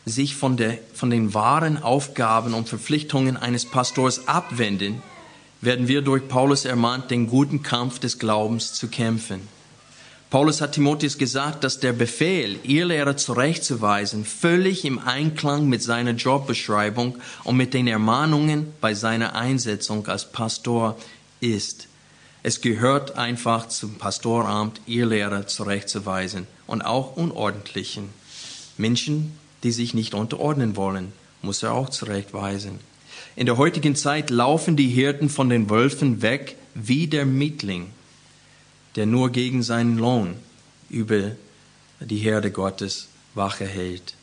sich 0.06 0.36
von, 0.36 0.56
der, 0.56 0.78
von 0.93 1.10
den 1.10 1.34
wahren 1.34 1.82
Aufgaben 1.82 2.54
und 2.54 2.70
Verpflichtungen 2.70 3.38
eines 3.38 3.65
Pastors 3.65 4.28
abwenden, 4.28 5.02
werden 5.62 5.88
wir 5.88 6.02
durch 6.02 6.28
Paulus 6.28 6.65
ermahnt, 6.65 7.12
den 7.12 7.28
guten 7.28 7.63
Kampf 7.63 8.00
des 8.00 8.20
Glaubens 8.20 8.74
zu 8.74 8.88
kämpfen. 8.88 9.41
Paulus 10.30 10.60
hat 10.60 10.74
Timotheus 10.74 11.17
gesagt, 11.17 11.63
dass 11.63 11.80
der 11.80 11.93
Befehl, 11.93 12.60
ihr 12.63 12.86
Lehrer 12.86 13.15
zurechtzuweisen, 13.15 14.26
völlig 14.26 14.84
im 14.84 15.00
Einklang 15.00 15.70
mit 15.70 15.82
seiner 15.82 16.12
Jobbeschreibung 16.12 17.17
und 17.46 17.56
mit 17.56 17.74
den 17.74 17.88
Ermahnungen 17.88 18.74
bei 18.82 18.93
seiner 18.93 19.36
Einsetzung 19.36 20.06
als 20.08 20.30
Pastor 20.30 20.98
ist. 21.39 21.88
Es 22.43 22.62
gehört 22.62 23.17
einfach 23.17 23.67
zum 23.67 23.95
Pastoramt, 23.95 24.80
ihr 24.86 25.06
Lehrer 25.06 25.47
zurechtzuweisen 25.47 26.47
und 26.65 26.82
auch 26.82 27.17
unordentlichen 27.17 28.10
Menschen, 28.78 29.38
die 29.63 29.71
sich 29.71 29.93
nicht 29.93 30.13
unterordnen 30.13 30.76
wollen, 30.76 31.13
muss 31.41 31.63
er 31.63 31.73
auch 31.73 31.89
zurechtweisen. 31.89 32.80
In 33.36 33.45
der 33.45 33.58
heutigen 33.58 33.95
Zeit 33.95 34.30
laufen 34.30 34.76
die 34.76 34.89
Hirten 34.89 35.30
von 35.30 35.50
den 35.50 35.69
Wölfen 35.69 36.21
weg 36.21 36.56
wie 36.73 37.08
der 37.08 37.26
Mietling 37.26 37.91
der 38.97 39.06
nur 39.06 39.32
gegen 39.32 39.62
seinen 39.62 39.97
Lohn 39.97 40.36
über 40.89 41.32
die 42.00 42.17
Herde 42.17 42.52
Gottes 42.52 43.08
Wache 43.36 43.65
hält. 43.65 44.15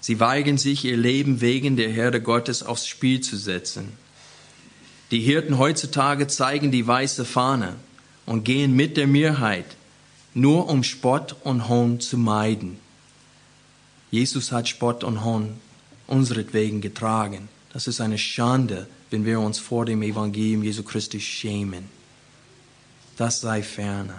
Sie 0.00 0.18
weigern 0.20 0.58
sich, 0.58 0.84
ihr 0.84 0.96
Leben 0.96 1.40
wegen 1.40 1.76
der 1.76 1.88
Herde 1.90 2.20
Gottes 2.20 2.64
aufs 2.64 2.88
Spiel 2.88 3.20
zu 3.20 3.36
setzen. 3.36 3.92
Die 5.10 5.20
Hirten 5.20 5.58
heutzutage 5.58 6.26
zeigen 6.26 6.70
die 6.70 6.86
weiße 6.86 7.24
Fahne 7.24 7.76
und 8.24 8.44
gehen 8.44 8.74
mit 8.74 8.96
der 8.96 9.06
Mehrheit, 9.06 9.66
nur 10.34 10.68
um 10.68 10.82
Spott 10.82 11.36
und 11.44 11.68
Hohn 11.68 12.00
zu 12.00 12.18
meiden. 12.18 12.78
Jesus 14.10 14.52
hat 14.52 14.68
Spott 14.68 15.04
und 15.04 15.24
Hohn 15.24 15.54
unseretwegen 16.06 16.80
getragen. 16.80 17.48
Das 17.72 17.86
ist 17.86 18.00
eine 18.00 18.18
Schande, 18.18 18.86
wenn 19.10 19.24
wir 19.24 19.40
uns 19.40 19.58
vor 19.58 19.84
dem 19.84 20.02
Evangelium 20.02 20.62
Jesu 20.62 20.82
Christi 20.82 21.20
schämen 21.20 21.96
das 23.16 23.40
sei 23.40 23.62
ferne. 23.62 24.14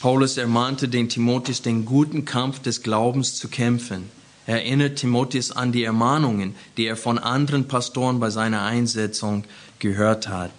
Paulus 0.00 0.38
ermahnte 0.38 0.88
den 0.88 1.08
Timotheus, 1.08 1.62
den 1.62 1.84
guten 1.84 2.24
Kampf 2.24 2.60
des 2.60 2.82
Glaubens 2.82 3.34
zu 3.34 3.48
kämpfen. 3.48 4.08
Er 4.50 4.64
erinnert 4.64 4.96
Timotheus 4.96 5.52
an 5.52 5.70
die 5.70 5.84
Ermahnungen, 5.84 6.56
die 6.76 6.86
er 6.86 6.96
von 6.96 7.20
anderen 7.20 7.68
Pastoren 7.68 8.18
bei 8.18 8.30
seiner 8.30 8.62
Einsetzung 8.62 9.44
gehört 9.78 10.26
hat. 10.26 10.50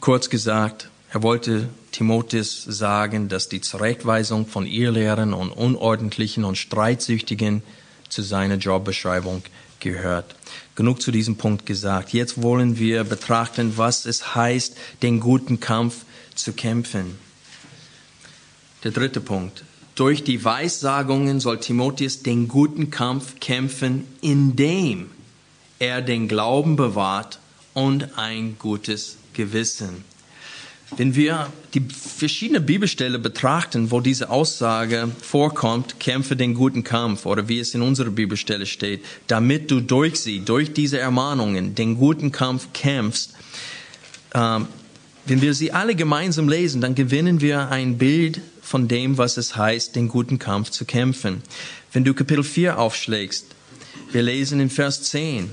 Kurz 0.00 0.28
gesagt, 0.28 0.90
er 1.12 1.22
wollte 1.22 1.68
Timotheus 1.92 2.64
sagen, 2.64 3.28
dass 3.28 3.48
die 3.48 3.60
Zurechtweisung 3.60 4.48
von 4.48 4.66
Irrlehrern 4.66 5.32
und 5.32 5.52
Unordentlichen 5.52 6.42
und 6.42 6.58
Streitsüchtigen 6.58 7.62
zu 8.08 8.22
seiner 8.22 8.56
Jobbeschreibung 8.56 9.44
gehört. 9.78 10.34
Genug 10.74 11.00
zu 11.00 11.12
diesem 11.12 11.36
Punkt 11.36 11.66
gesagt. 11.66 12.12
Jetzt 12.12 12.42
wollen 12.42 12.80
wir 12.80 13.04
betrachten, 13.04 13.74
was 13.76 14.06
es 14.06 14.34
heißt, 14.34 14.76
den 15.02 15.20
guten 15.20 15.60
Kampf 15.60 15.98
zu 16.34 16.52
kämpfen. 16.52 17.16
Der 18.82 18.90
dritte 18.90 19.20
Punkt. 19.20 19.62
Durch 19.96 20.22
die 20.22 20.44
Weissagungen 20.44 21.40
soll 21.40 21.58
Timotheus 21.58 22.22
den 22.22 22.48
guten 22.48 22.90
Kampf 22.90 23.40
kämpfen, 23.40 24.04
indem 24.20 25.06
er 25.78 26.02
den 26.02 26.28
Glauben 26.28 26.76
bewahrt 26.76 27.38
und 27.72 28.18
ein 28.18 28.56
gutes 28.58 29.16
Gewissen. 29.32 30.04
Wenn 30.98 31.16
wir 31.16 31.50
die 31.72 31.80
verschiedenen 31.80 32.66
Bibelstellen 32.66 33.22
betrachten, 33.22 33.90
wo 33.90 34.00
diese 34.00 34.28
Aussage 34.28 35.10
vorkommt, 35.22 35.98
kämpfe 35.98 36.36
den 36.36 36.52
guten 36.52 36.84
Kampf, 36.84 37.24
oder 37.24 37.48
wie 37.48 37.58
es 37.58 37.74
in 37.74 37.80
unserer 37.80 38.10
Bibelstelle 38.10 38.66
steht, 38.66 39.02
damit 39.26 39.70
du 39.70 39.80
durch 39.80 40.20
sie, 40.20 40.40
durch 40.40 40.74
diese 40.74 40.98
Ermahnungen, 40.98 41.74
den 41.74 41.96
guten 41.96 42.32
Kampf 42.32 42.68
kämpfst, 42.74 43.32
ähm, 44.34 44.68
wenn 45.24 45.40
wir 45.40 45.54
sie 45.54 45.72
alle 45.72 45.94
gemeinsam 45.94 46.48
lesen, 46.48 46.82
dann 46.82 46.94
gewinnen 46.94 47.40
wir 47.40 47.70
ein 47.70 47.98
Bild 47.98 48.42
von 48.66 48.88
dem, 48.88 49.16
was 49.16 49.36
es 49.36 49.54
heißt, 49.54 49.94
den 49.94 50.08
guten 50.08 50.40
Kampf 50.40 50.70
zu 50.70 50.84
kämpfen. 50.84 51.40
Wenn 51.92 52.02
du 52.02 52.14
Kapitel 52.14 52.42
4 52.42 52.80
aufschlägst, 52.80 53.46
wir 54.10 54.22
lesen 54.22 54.58
in 54.58 54.70
Vers 54.70 55.04
10 55.04 55.52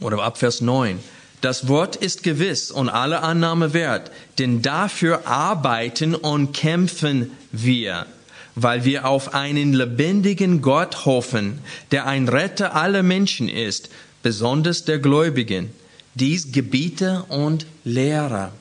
oder 0.00 0.22
ab 0.22 0.36
Vers 0.36 0.60
9, 0.60 0.98
das 1.40 1.66
Wort 1.66 1.96
ist 1.96 2.22
gewiss 2.22 2.70
und 2.70 2.90
alle 2.90 3.22
Annahme 3.22 3.72
wert, 3.72 4.10
denn 4.38 4.60
dafür 4.60 5.26
arbeiten 5.26 6.14
und 6.14 6.52
kämpfen 6.52 7.30
wir, 7.52 8.04
weil 8.54 8.84
wir 8.84 9.06
auf 9.06 9.32
einen 9.32 9.72
lebendigen 9.72 10.60
Gott 10.60 11.06
hoffen, 11.06 11.60
der 11.90 12.04
ein 12.04 12.28
Retter 12.28 12.76
aller 12.76 13.02
Menschen 13.02 13.48
ist, 13.48 13.88
besonders 14.22 14.84
der 14.84 14.98
Gläubigen, 14.98 15.70
dies 16.14 16.52
Gebieter 16.52 17.30
und 17.30 17.64
Lehrer. 17.82 18.52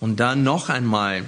Und 0.00 0.20
dann 0.20 0.42
noch 0.42 0.70
einmal 0.70 1.26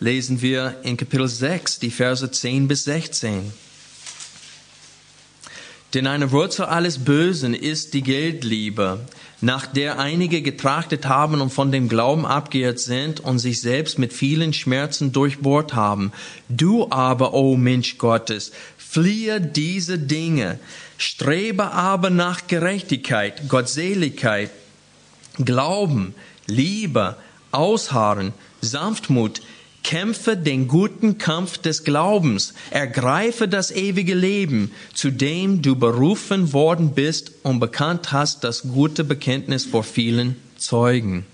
lesen 0.00 0.42
wir 0.42 0.76
in 0.82 0.96
Kapitel 0.96 1.28
6 1.28 1.78
die 1.78 1.90
Verse 1.90 2.30
10 2.30 2.68
bis 2.68 2.84
16. 2.84 3.52
Denn 5.94 6.06
eine 6.06 6.30
Wurzel 6.32 6.66
alles 6.66 7.04
Bösen 7.04 7.54
ist 7.54 7.94
die 7.94 8.02
Geldliebe, 8.02 9.00
nach 9.40 9.66
der 9.66 9.98
einige 9.98 10.42
getrachtet 10.42 11.06
haben 11.06 11.40
und 11.40 11.50
von 11.50 11.72
dem 11.72 11.88
Glauben 11.88 12.26
abgehört 12.26 12.80
sind 12.80 13.20
und 13.20 13.38
sich 13.38 13.60
selbst 13.60 13.98
mit 13.98 14.12
vielen 14.12 14.52
Schmerzen 14.52 15.12
durchbohrt 15.12 15.74
haben. 15.74 16.12
Du 16.48 16.90
aber, 16.90 17.32
o 17.34 17.52
oh 17.52 17.56
Mensch 17.56 17.98
Gottes, 17.98 18.52
fliehe 18.76 19.40
diese 19.40 19.98
Dinge, 19.98 20.58
strebe 20.98 21.70
aber 21.70 22.10
nach 22.10 22.46
Gerechtigkeit, 22.46 23.48
Gottseligkeit, 23.48 24.50
Glauben, 25.38 26.14
Liebe, 26.46 27.16
Ausharren, 27.52 28.32
Sanftmut, 28.60 29.40
Kämpfe 29.86 30.36
den 30.36 30.66
guten 30.66 31.16
Kampf 31.16 31.58
des 31.58 31.84
Glaubens, 31.84 32.54
ergreife 32.70 33.46
das 33.46 33.70
ewige 33.70 34.16
Leben, 34.16 34.72
zu 34.92 35.12
dem 35.12 35.62
du 35.62 35.76
berufen 35.76 36.52
worden 36.52 36.90
bist 36.90 37.30
und 37.44 37.60
bekannt 37.60 38.10
hast 38.10 38.42
das 38.42 38.62
gute 38.62 39.04
Bekenntnis 39.04 39.64
vor 39.64 39.84
vielen 39.84 40.34
Zeugen. 40.58 41.24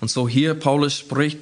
Und 0.00 0.10
so 0.10 0.26
hier 0.26 0.54
Paulus 0.54 0.96
spricht, 0.96 1.40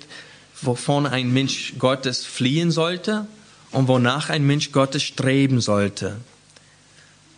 wovon 0.60 1.06
ein 1.06 1.32
Mensch 1.32 1.74
Gottes 1.78 2.24
fliehen 2.24 2.72
sollte 2.72 3.28
und 3.70 3.86
wonach 3.86 4.28
ein 4.28 4.44
Mensch 4.44 4.72
Gottes 4.72 5.04
streben 5.04 5.60
sollte. 5.60 6.16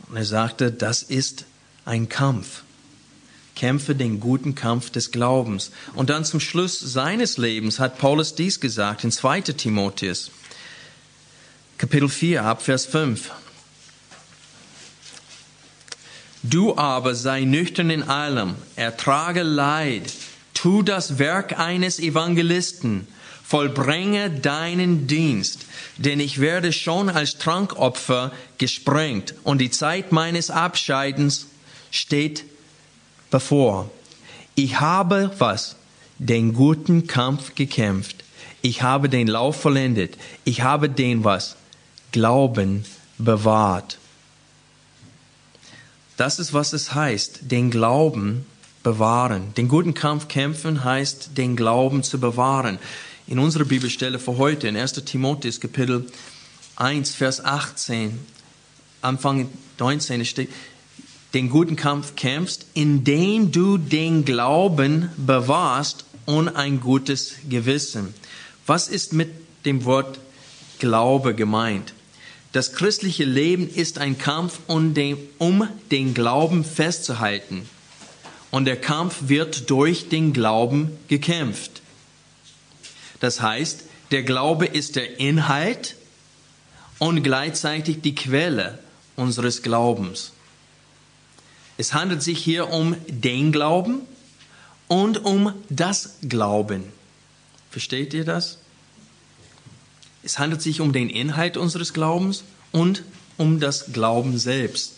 Und 0.09 0.17
er 0.17 0.25
sagte, 0.25 0.73
das 0.73 1.03
ist 1.03 1.45
ein 1.85 2.09
Kampf 2.09 2.63
kämpfe 3.55 3.95
den 3.95 4.21
guten 4.21 4.55
Kampf 4.55 4.91
des 4.91 5.11
Glaubens. 5.11 5.71
Und 5.95 6.11
dann 6.11 6.25
zum 6.25 6.41
Schluss 6.41 6.79
seines 6.81 7.39
Lebens 7.39 7.79
hat 7.79 7.99
Paulus 7.99 8.35
dies 8.35 8.61
gesagt 8.61 9.05
in 9.05 9.13
2 9.13 9.41
Timotheus, 9.43 10.31
Kapitel 11.79 12.09
4, 12.09 12.45
Abvers 12.45 12.87
5. 12.87 13.31
Du 16.45 16.77
aber 16.77 17.15
sei 17.15 17.43
nüchtern 17.43 17.91
in 17.91 18.03
allem, 18.03 18.57
ertrage 18.75 19.43
Leid, 19.43 20.13
tu 20.55 20.83
das 20.83 21.19
Werk 21.19 21.59
eines 21.59 22.01
Evangelisten, 22.01 23.07
vollbringe 23.45 24.31
deinen 24.31 25.07
Dienst, 25.07 25.67
denn 25.99 26.19
ich 26.19 26.41
werde 26.41 26.73
schon 26.73 27.09
als 27.09 27.39
Trankopfer 27.39 28.33
gesprengt 28.59 29.35
und 29.45 29.59
die 29.59 29.71
Zeit 29.71 30.11
meines 30.11 30.51
Abscheidens 30.51 31.47
steht 31.91 32.45
bevor. 33.33 33.91
Ich 34.55 34.79
habe 34.79 35.33
was? 35.39 35.75
Den 36.19 36.53
guten 36.53 37.09
Kampf 37.09 37.57
gekämpft. 37.57 38.23
Ich 38.61 38.83
habe 38.83 39.09
den 39.09 39.27
Lauf 39.27 39.61
vollendet. 39.61 40.17
Ich 40.45 40.63
habe 40.63 40.89
den 40.89 41.25
was? 41.25 41.57
Glauben 42.13 42.85
bewahrt. 43.19 43.99
Das 46.17 46.39
ist, 46.39 46.55
was 46.55 46.73
es 46.73 46.95
heißt, 46.95 47.51
den 47.51 47.73
Glauben 47.73 48.47
bewahren. 48.85 49.55
Den 49.57 49.67
guten 49.67 49.95
Kampf 49.95 50.29
kämpfen 50.29 50.85
heißt, 50.85 51.37
den 51.37 51.57
Glauben 51.57 52.05
zu 52.05 52.21
bewahren. 52.21 52.79
In 53.27 53.39
unserer 53.39 53.65
Bibelstelle 53.65 54.19
für 54.19 54.37
heute, 54.37 54.69
in 54.69 54.77
1 54.77 54.93
Timotheus 55.05 55.59
Kapitel 55.59 56.07
1, 56.77 57.15
Vers 57.15 57.45
18, 57.45 58.19
Anfang 59.01 59.49
19 59.79 60.25
steht, 60.25 60.51
den 61.35 61.49
guten 61.49 61.77
Kampf 61.77 62.15
kämpfst, 62.17 62.67
indem 62.75 63.53
du 63.53 63.79
den 63.79 64.25
Glauben 64.25 65.09
bewahrst 65.17 66.05
und 66.27 66.49
ein 66.49 66.81
gutes 66.81 67.35
Gewissen. 67.49 68.15
Was 68.67 68.89
ist 68.89 69.13
mit 69.13 69.31
dem 69.65 69.85
Wort 69.85 70.19
Glaube 70.79 71.35
gemeint? 71.35 71.95
Das 72.53 72.75
christliche 72.75 73.25
Leben 73.25 73.69
ist 73.69 73.99
ein 73.99 74.19
Kampf, 74.19 74.59
um 74.67 74.93
den, 74.93 75.17
um 75.39 75.67
den 75.91 76.13
Glauben 76.13 76.65
festzuhalten. 76.65 77.69
Und 78.51 78.67
der 78.67 78.77
Kampf 78.77 79.17
wird 79.23 79.71
durch 79.71 80.11
den 80.11 80.35
Glauben 80.35 80.91
gekämpft. 81.09 81.81
Das 83.21 83.41
heißt, 83.41 83.85
der 84.11 84.23
Glaube 84.23 84.67
ist 84.67 84.97
der 84.97 85.19
Inhalt 85.19 85.97
und 86.99 87.23
gleichzeitig 87.23 88.03
die 88.03 88.15
Quelle 88.15 88.79
unseres 89.17 89.63
Glaubens. 89.63 90.33
Es 91.77 91.95
handelt 91.95 92.23
sich 92.23 92.39
hier 92.39 92.71
um 92.71 92.97
den 93.09 93.53
Glauben 93.53 94.03
und 94.89 95.25
um 95.25 95.55
das 95.71 96.19
Glauben. 96.29 96.85
Versteht 97.71 98.13
ihr 98.13 98.25
das? 98.25 98.59
Es 100.23 100.39
handelt 100.39 100.63
sich 100.63 100.81
um 100.81 100.93
den 100.93 101.09
Inhalt 101.09 101.57
unseres 101.57 101.93
Glaubens 101.93 102.45
und 102.71 103.03
um 103.39 103.59
das 103.59 103.93
Glauben 103.93 104.39
selbst. 104.39 104.95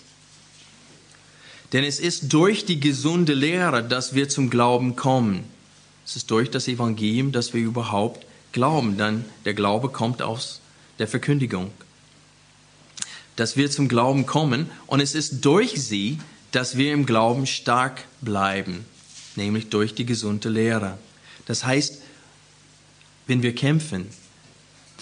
Denn 1.73 1.85
es 1.85 1.99
ist 1.99 2.33
durch 2.33 2.67
die 2.67 2.79
gesunde 2.79 3.35
Lehre, 3.35 3.83
dass 3.83 4.15
wir 4.15 4.29
zum 4.29 4.51
Glauben 4.51 4.97
kommen. 4.97 5.45
Es 6.05 6.17
ist 6.17 6.31
durch 6.31 6.51
das 6.51 6.69
Evangelium, 6.69 7.33
dass 7.33 7.55
wir 7.55 7.63
überhaupt 7.63 8.27
glauben. 8.53 8.97
Dann 8.99 9.25
der 9.45 9.55
Glaube 9.55 9.89
kommt 9.89 10.23
aus 10.23 10.61
der 10.99 11.09
Verkündigung. 11.09 11.71
Dass 13.37 13.57
wir 13.57 13.71
zum 13.71 13.89
Glauben 13.89 14.27
kommen 14.27 14.71
und 14.87 15.01
es 15.01 15.15
ist 15.15 15.45
durch 15.45 15.83
sie, 15.83 16.19
dass 16.55 16.77
wir 16.77 16.93
im 16.93 17.05
Glauben 17.05 17.47
stark 17.47 18.05
bleiben, 18.21 18.85
nämlich 19.35 19.71
durch 19.71 19.95
die 19.95 20.07
gesunde 20.07 20.49
Lehre. 20.49 20.99
Das 21.47 21.65
heißt, 21.65 22.01
wenn 23.27 23.43
wir 23.43 23.55
kämpfen, 23.55 24.07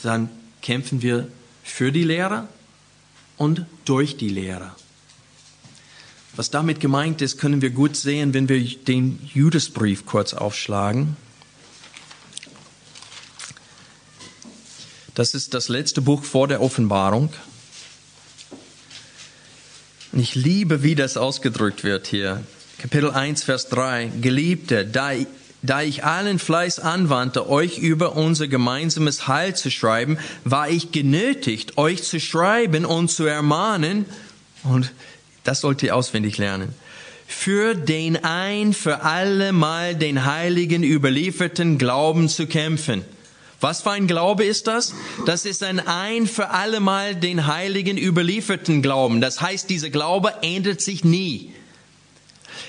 dann 0.03 0.31
kämpfen 0.63 1.03
wir 1.03 1.29
für 1.63 1.93
die 1.93 2.05
Lehre 2.05 2.49
und 3.37 3.67
durch 3.85 4.17
die 4.17 4.31
Lehre. 4.31 4.73
Was 6.35 6.49
damit 6.49 6.81
gemeint 6.81 7.21
ist, 7.21 7.37
können 7.37 7.61
wir 7.61 7.71
gut 7.71 7.97
sehen, 7.97 8.33
wenn 8.33 8.49
wir 8.49 8.59
den 8.59 9.19
Judasbrief 9.35 10.07
kurz 10.07 10.33
aufschlagen. 10.33 11.17
Das 15.15 15.35
ist 15.35 15.53
das 15.53 15.69
letzte 15.69 16.01
Buch 16.01 16.25
vor 16.25 16.49
der 16.49 16.63
Offenbarung. 16.63 17.35
Und 20.13 20.21
ich 20.21 20.35
liebe, 20.35 20.83
wie 20.83 20.95
das 20.95 21.17
ausgedrückt 21.17 21.85
wird 21.85 22.07
hier. 22.07 22.43
Kapitel 22.79 23.11
1, 23.11 23.45
Vers 23.45 23.69
3. 23.69 24.13
Geliebte, 24.21 24.87
da 24.87 25.13
da 25.65 25.81
ich 25.81 26.05
allen 26.05 26.41
Fleiß 26.41 26.81
anwandte, 26.81 27.49
euch 27.49 27.79
über 27.79 28.17
unser 28.17 28.49
gemeinsames 28.49 29.29
Heil 29.29 29.55
zu 29.55 29.71
schreiben, 29.71 30.19
war 30.43 30.69
ich 30.69 30.91
genötigt, 30.91 31.79
euch 31.79 32.03
zu 32.03 32.19
schreiben 32.19 32.85
und 32.85 33.13
zu 33.13 33.27
ermahnen, 33.27 34.05
und 34.65 34.93
das 35.45 35.61
sollt 35.61 35.83
ihr 35.85 35.95
auswendig 35.95 36.37
lernen, 36.37 36.75
für 37.29 37.77
den 37.77 38.25
ein 38.25 38.73
für 38.73 39.03
alle 39.03 39.53
Mal 39.53 39.95
den 39.95 40.25
Heiligen 40.25 40.83
überlieferten 40.83 41.79
Glauben 41.79 42.29
zu 42.29 42.49
kämpfen. 42.49 43.05
Was 43.63 43.83
für 43.83 43.93
ein 43.93 44.09
Glaube 44.09 44.45
ist 44.45 44.67
das? 44.67 44.93
Das 45.25 45.45
ist 45.45 45.63
ein 45.63 45.79
ein 45.79 46.27
für 46.27 46.51
alle 46.51 46.81
Mal 46.81 47.15
den 47.15 47.47
Heiligen 47.47 47.97
überlieferten 47.97 48.83
Glauben. 48.83 49.21
Das 49.21 49.41
heißt, 49.41 49.71
dieser 49.71 49.89
Glaube 49.89 50.35
ändert 50.43 50.81
sich 50.81 51.05
nie. 51.05 51.53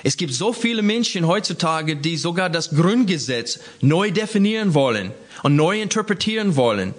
Es 0.04 0.18
gibt 0.18 0.36
so 0.36 0.54
viele 0.54 0.84
Menschen 0.84 1.26
heutzutage, 1.26 1.96
die 1.96 2.16
sogar 2.16 2.52
das 2.52 2.70
Grundgesetz 2.70 3.60
neu 3.82 4.12
definieren 4.12 4.76
wollen 4.76 5.12
und 5.42 5.56
neu 5.56 5.82
interpretieren 5.82 6.56
wollen. 6.56 6.94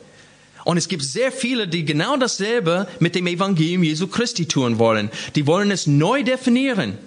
Und 0.64 0.76
es 0.76 0.88
gibt 0.88 1.04
sehr 1.04 1.30
viele, 1.30 1.68
die 1.68 1.84
genau 1.84 2.16
dasselbe 2.16 2.88
mit 2.98 3.14
dem 3.14 3.28
Evangelium 3.28 3.84
Jesu 3.84 4.08
Christi 4.08 4.46
tun 4.46 4.80
wollen. 4.80 5.08
Die 5.36 5.46
wollen 5.46 5.70
es 5.70 5.86
neu 5.86 6.24
definieren 6.24 6.98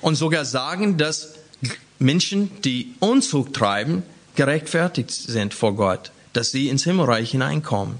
und 0.00 0.14
sogar 0.14 0.44
sagen, 0.44 0.98
dass 0.98 1.34
Menschen, 1.98 2.50
die 2.62 2.94
Unzug 3.00 3.52
treiben, 3.52 4.04
gerechtfertigt 4.36 5.10
sind 5.10 5.54
vor 5.54 5.74
Gott, 5.74 6.12
dass 6.32 6.50
sie 6.50 6.68
ins 6.68 6.84
Himmelreich 6.84 7.30
hineinkommen. 7.32 7.96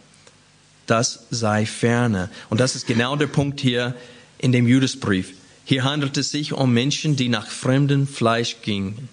Das 0.87 1.27
sei 1.31 1.67
ferne. 1.67 2.31
Und 2.49 2.61
das 2.61 2.75
ist 2.75 2.87
genau 2.87 3.17
der 3.17 3.27
Punkt 3.27 3.61
hier 3.61 3.95
in 4.39 4.53
dem 4.53 4.67
Judasbrief. 4.67 5.35
Hier 5.65 5.85
handelt 5.85 6.17
es 6.17 6.31
sich 6.31 6.53
um 6.53 6.73
Menschen, 6.73 7.17
die 7.17 7.29
nach 7.29 7.49
fremdem 7.49 8.07
Fleisch 8.07 8.57
gingen. 8.63 9.09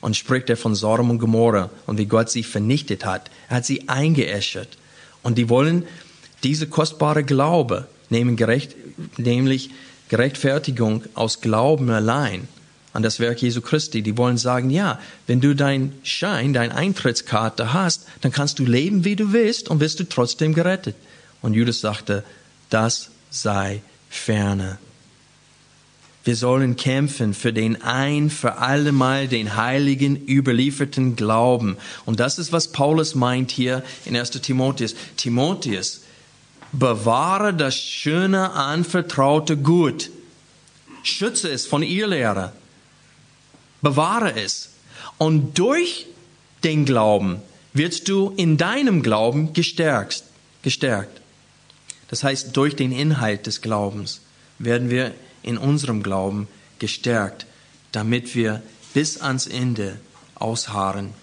Und 0.00 0.16
spricht 0.16 0.48
er 0.48 0.56
von 0.56 0.74
Sodom 0.74 1.10
und 1.10 1.18
Gomorra 1.18 1.70
und 1.86 1.98
wie 1.98 2.06
Gott 2.06 2.30
sie 2.30 2.42
vernichtet 2.42 3.04
hat. 3.04 3.30
Er 3.48 3.56
hat 3.56 3.66
sie 3.66 3.88
eingeäschert. 3.88 4.78
Und 5.22 5.36
die 5.36 5.50
wollen 5.50 5.84
diese 6.42 6.66
kostbare 6.66 7.22
Glaube, 7.22 7.86
nämlich 8.08 9.70
Gerechtfertigung 10.08 11.04
aus 11.14 11.42
Glauben 11.42 11.90
allein 11.90 12.48
an 12.92 13.02
das 13.02 13.20
Werk 13.20 13.40
Jesu 13.40 13.60
Christi. 13.60 14.02
Die 14.02 14.16
wollen 14.16 14.36
sagen, 14.36 14.70
ja, 14.70 14.98
wenn 15.26 15.40
du 15.40 15.54
dein 15.54 15.92
Schein, 16.02 16.52
dein 16.52 16.72
Eintrittskarte 16.72 17.72
hast, 17.72 18.06
dann 18.20 18.32
kannst 18.32 18.58
du 18.58 18.64
leben, 18.64 19.04
wie 19.04 19.16
du 19.16 19.32
willst 19.32 19.68
und 19.68 19.80
wirst 19.80 20.00
du 20.00 20.08
trotzdem 20.08 20.54
gerettet. 20.54 20.96
Und 21.42 21.54
Judas 21.54 21.80
sagte, 21.80 22.24
das 22.68 23.10
sei 23.30 23.82
ferne 24.08 24.78
wir 26.24 26.36
sollen 26.36 26.76
kämpfen 26.76 27.32
für 27.32 27.52
den 27.52 27.80
ein 27.82 28.28
für 28.28 28.58
allemal 28.58 29.26
den 29.26 29.56
Heiligen 29.56 30.16
überlieferten 30.16 31.16
Glauben. 31.16 31.78
Und 32.04 32.20
das 32.20 32.38
ist, 32.38 32.52
was 32.52 32.68
Paulus 32.72 33.14
meint 33.14 33.50
hier 33.50 33.82
in 34.04 34.16
1. 34.16 34.30
Timotheus. 34.32 34.94
Timotheus, 35.16 36.02
bewahre 36.72 37.54
das 37.54 37.74
schöne, 37.74 38.52
anvertraute 38.52 39.56
Gut. 39.56 40.10
Schütze 41.02 41.50
es 41.50 41.66
von 41.66 41.82
ihr 41.82 42.06
Lehre. 42.06 42.52
Bewahre 43.82 44.34
es. 44.40 44.70
Und 45.18 45.58
durch 45.58 46.06
den 46.64 46.84
Glauben 46.84 47.40
wirst 47.72 48.08
du 48.08 48.32
in 48.36 48.56
deinem 48.56 49.02
Glauben 49.02 49.52
gestärkt. 49.52 50.24
gestärkt. 50.62 51.20
Das 52.08 52.24
heißt, 52.24 52.56
durch 52.56 52.76
den 52.76 52.92
Inhalt 52.92 53.46
des 53.46 53.60
Glaubens 53.62 54.20
werden 54.58 54.90
wir 54.90 55.14
in 55.42 55.56
unserem 55.56 56.02
Glauben 56.02 56.48
gestärkt, 56.78 57.46
damit 57.92 58.34
wir 58.34 58.62
bis 58.92 59.20
ans 59.20 59.46
Ende 59.46 60.00
ausharren. 60.34 61.14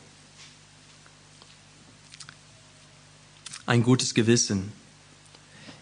Ein 3.66 3.84
gutes 3.84 4.14
Gewissen. 4.14 4.72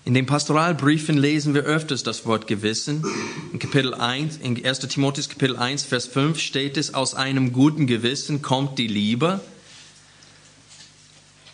In 0.05 0.13
den 0.13 0.27
Pastoralbriefen 0.27 1.17
lesen 1.17 1.55
wir 1.55 1.63
öfters 1.63 2.03
das 2.03 2.27
Wort 2.27 2.45
Gewissen. 2.45 3.03
In 3.51 3.57
Kapitel 3.57 3.95
1, 3.95 4.37
in 4.37 4.63
1. 4.63 4.79
Timotheus 4.81 5.29
Kapitel 5.29 5.55
1, 5.55 5.81
Vers 5.81 6.05
5 6.05 6.39
steht 6.39 6.77
es, 6.77 6.93
aus 6.93 7.15
einem 7.15 7.51
guten 7.51 7.87
Gewissen 7.87 8.43
kommt 8.43 8.77
die 8.77 8.85
Liebe. 8.85 9.39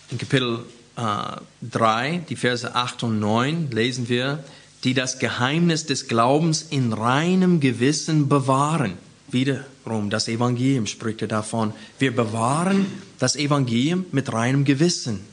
In 0.10 0.18
Kapitel 0.18 0.66
äh, 0.98 1.38
3, 1.62 2.24
die 2.28 2.36
Verse 2.36 2.76
8 2.76 3.04
und 3.04 3.22
9 3.22 3.72
lesen 3.72 4.10
wir, 4.10 4.44
die 4.84 4.96
das 4.96 5.20
Geheimnis 5.20 5.86
des 5.86 6.10
Glaubens 6.10 6.66
in 6.70 6.92
reinem 6.92 7.62
Gewissen 7.62 8.28
bewahren. 8.28 8.98
Wiederum, 9.30 10.10
das 10.10 10.28
Evangelium 10.28 10.88
spricht 10.88 11.32
davon. 11.32 11.72
Wir 12.00 12.14
bewahren 12.14 12.86
das 13.18 13.38
Evangelium 13.38 14.08
mit 14.12 14.34
reinem 14.34 14.66
Gewissen. 14.66 15.31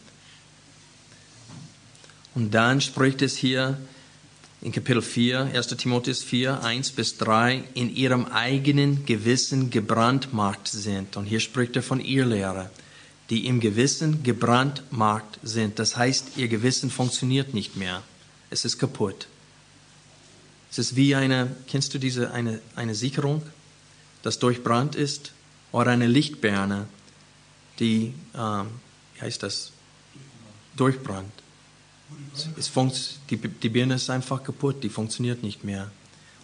Und 2.34 2.52
dann 2.52 2.80
spricht 2.80 3.22
es 3.22 3.36
hier 3.36 3.78
in 4.60 4.72
Kapitel 4.72 5.02
4, 5.02 5.50
1 5.54 5.68
Timotheus 5.68 6.22
4, 6.22 6.62
1 6.62 6.90
bis 6.92 7.16
3, 7.18 7.64
in 7.74 7.94
ihrem 7.94 8.26
eigenen 8.26 9.06
Gewissen 9.06 9.70
gebrandmarkt 9.70 10.68
sind. 10.68 11.16
Und 11.16 11.26
hier 11.26 11.40
spricht 11.40 11.76
er 11.76 11.82
von 11.82 12.00
ihr 12.00 12.26
Lehre, 12.26 12.70
die 13.30 13.46
im 13.46 13.60
Gewissen 13.60 14.22
gebrandmarkt 14.22 15.38
sind. 15.42 15.78
Das 15.78 15.96
heißt, 15.96 16.36
ihr 16.36 16.48
Gewissen 16.48 16.90
funktioniert 16.90 17.54
nicht 17.54 17.76
mehr. 17.76 18.02
Es 18.50 18.64
ist 18.64 18.78
kaputt. 18.78 19.28
Es 20.70 20.78
ist 20.78 20.96
wie 20.96 21.14
eine, 21.14 21.54
kennst 21.68 21.94
du 21.94 21.98
diese, 21.98 22.32
eine, 22.32 22.60
eine 22.74 22.94
Sicherung, 22.94 23.42
das 24.22 24.38
durchbrannt 24.38 24.94
ist, 24.94 25.32
oder 25.70 25.90
eine 25.90 26.06
Lichtbirne, 26.06 26.86
die, 27.78 28.14
ähm, 28.34 28.66
wie 29.14 29.20
heißt 29.20 29.42
das, 29.42 29.72
durchbrannt. 30.76 31.32
Es 32.56 32.68
funkt, 32.68 33.18
die, 33.30 33.36
die 33.36 33.68
Birne 33.68 33.94
ist 33.94 34.10
einfach 34.10 34.42
kaputt, 34.42 34.82
die 34.82 34.88
funktioniert 34.88 35.42
nicht 35.42 35.64
mehr. 35.64 35.90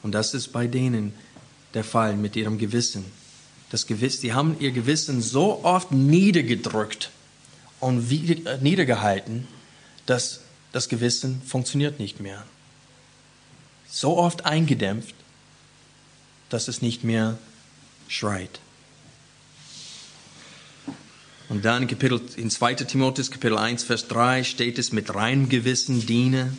Und 0.03 0.13
das 0.13 0.35
ist 0.35 0.53
bei 0.53 0.67
denen 0.67 1.15
der 1.73 1.85
Fall 1.85 2.17
mit 2.17 2.37
ihrem 2.37 2.59
Gewissen. 2.59 3.05
Das 3.71 3.87
Gewissen, 3.87 4.21
sie 4.21 4.33
haben 4.33 4.57
ihr 4.61 4.73
Gewissen 4.73 5.23
so 5.23 5.65
oft 5.65 5.91
niedergedrückt 5.91 7.11
und 7.81 8.09
niedergehalten, 8.63 9.47
dass 10.07 10.41
das 10.73 10.89
Gewissen 10.89 11.41
funktioniert 11.43 11.99
nicht 11.99 12.21
mehr 12.21 12.45
so 13.95 14.19
oft 14.19 14.45
eingedämpft, 14.45 15.15
dass 16.49 16.67
es 16.67 16.83
nicht 16.83 17.05
mehr 17.05 17.39
schreit. 18.09 18.59
Und 21.55 21.65
dann 21.65 21.83
in, 21.83 21.89
Kapitel, 21.89 22.21
in 22.35 22.51
2. 22.51 22.75
Timotheus 22.75 23.31
Kapitel 23.31 23.57
1, 23.57 23.85
Vers 23.85 24.09
3 24.09 24.43
steht 24.43 24.77
es, 24.77 24.91
mit 24.91 25.15
reinem 25.15 25.49
Gewissen 25.49 26.05
diene. 26.05 26.53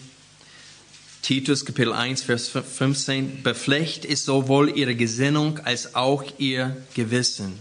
Titus 1.22 1.66
Kapitel 1.66 1.91
1, 1.91 2.22
Vers 2.22 2.48
15, 2.48 3.43
beflecht 3.43 4.06
ist 4.06 4.24
sowohl 4.24 4.70
ihre 4.70 4.96
Gesinnung 4.96 5.60
als 5.60 5.96
auch 5.96 6.24
ihr 6.38 6.78
Gewissen. 6.93 7.60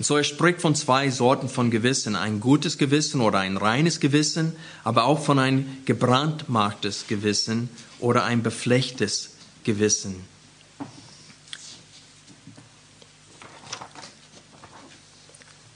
Und 0.00 0.04
so 0.04 0.16
er 0.16 0.24
spricht 0.24 0.60
von 0.60 0.74
zwei 0.74 1.10
Sorten 1.10 1.48
von 1.48 1.70
Gewissen, 1.70 2.16
ein 2.16 2.40
gutes 2.40 2.76
Gewissen 2.76 3.20
oder 3.20 3.38
ein 3.38 3.56
reines 3.56 4.00
Gewissen, 4.00 4.52
aber 4.82 5.04
auch 5.04 5.24
von 5.24 5.38
ein 5.38 5.78
gebrandmarktes 5.84 7.04
Gewissen 7.06 7.68
oder 8.00 8.24
ein 8.24 8.42
beflechtes 8.42 9.30
Gewissen. 9.62 10.16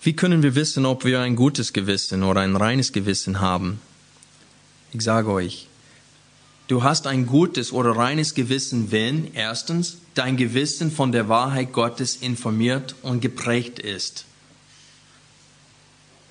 Wie 0.05 0.14
können 0.14 0.42
wir 0.42 0.57
wissen, 0.57 0.84
ob 0.84 1.05
wir 1.05 1.20
ein 1.20 1.36
gutes 1.36 1.72
Gewissen 1.72 2.24
oder 2.24 2.40
ein 2.40 2.57
reines 2.57 2.92
Gewissen 2.92 3.38
haben? 3.38 3.80
Ich 4.92 5.03
sage 5.03 5.30
euch, 5.30 5.68
du 6.66 6.82
hast 6.82 7.07
ein 7.07 7.24
gutes 7.24 7.72
oder 7.72 7.92
reines 7.92 8.34
Gewissen, 8.34 8.90
wenn 8.90 9.32
erstens 9.32 9.98
dein 10.14 10.36
Gewissen 10.36 10.90
von 10.90 11.12
der 11.12 11.28
Wahrheit 11.28 11.72
Gottes 11.72 12.16
informiert 12.16 12.96
und 13.03 13.20
geprägt 13.20 13.78
ist. 13.78 14.24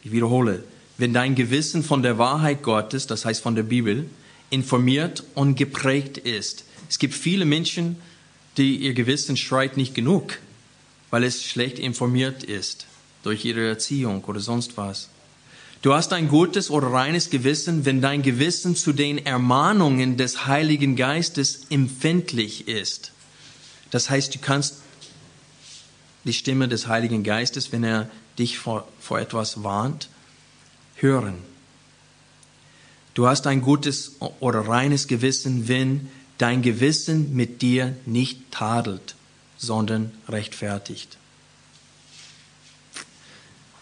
Ich 0.03 0.11
wiederhole, 0.11 0.65
wenn 0.97 1.13
dein 1.13 1.35
Gewissen 1.35 1.81
von 1.81 2.03
der 2.03 2.17
Wahrheit 2.17 2.63
Gottes, 2.63 3.07
das 3.07 3.23
heißt 3.23 3.41
von 3.41 3.55
der 3.55 3.63
Bibel, 3.63 4.09
informiert 4.49 5.23
und 5.33 5.55
geprägt 5.55 6.17
ist. 6.17 6.65
Es 6.89 6.99
gibt 6.99 7.13
viele 7.13 7.45
Menschen, 7.45 7.95
die 8.57 8.75
ihr 8.75 8.93
Gewissen 8.93 9.37
schreit 9.37 9.77
nicht 9.77 9.95
genug, 9.95 10.39
weil 11.09 11.23
es 11.23 11.45
schlecht 11.45 11.79
informiert 11.79 12.43
ist 12.43 12.87
durch 13.23 13.45
ihre 13.45 13.67
Erziehung 13.67 14.23
oder 14.25 14.39
sonst 14.39 14.77
was. 14.77 15.09
Du 15.81 15.93
hast 15.93 16.13
ein 16.13 16.27
gutes 16.27 16.69
oder 16.69 16.87
reines 16.87 17.31
Gewissen, 17.31 17.85
wenn 17.85 18.01
dein 18.01 18.21
Gewissen 18.21 18.75
zu 18.75 18.93
den 18.93 19.25
Ermahnungen 19.25 20.15
des 20.15 20.45
Heiligen 20.45 20.95
Geistes 20.95 21.61
empfindlich 21.69 22.67
ist. 22.67 23.11
Das 23.89 24.09
heißt, 24.09 24.35
du 24.35 24.39
kannst 24.39 24.77
die 26.23 26.33
Stimme 26.33 26.67
des 26.67 26.87
Heiligen 26.87 27.23
Geistes, 27.23 27.71
wenn 27.71 27.83
er 27.83 28.09
dich 28.37 28.59
vor, 28.59 28.87
vor 28.99 29.19
etwas 29.19 29.63
warnt, 29.63 30.07
hören. 30.95 31.35
Du 33.15 33.27
hast 33.27 33.47
ein 33.47 33.61
gutes 33.61 34.17
oder 34.39 34.67
reines 34.67 35.07
Gewissen, 35.07 35.67
wenn 35.67 36.09
dein 36.37 36.61
Gewissen 36.61 37.35
mit 37.35 37.61
dir 37.61 37.95
nicht 38.05 38.51
tadelt, 38.51 39.15
sondern 39.57 40.11
rechtfertigt. 40.29 41.17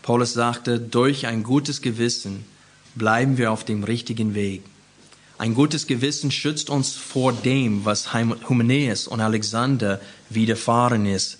Paulus 0.09 0.33
sagte, 0.33 0.79
durch 0.79 1.27
ein 1.27 1.43
gutes 1.43 1.83
Gewissen 1.83 2.43
bleiben 2.95 3.37
wir 3.37 3.51
auf 3.51 3.63
dem 3.63 3.83
richtigen 3.83 4.33
Weg. 4.33 4.63
Ein 5.37 5.53
gutes 5.53 5.85
Gewissen 5.85 6.31
schützt 6.31 6.71
uns 6.71 6.95
vor 6.95 7.31
dem, 7.31 7.85
was 7.85 8.11
Hymenäus 8.11 9.07
und 9.07 9.21
Alexander 9.21 10.01
widerfahren 10.31 11.05
ist. 11.05 11.37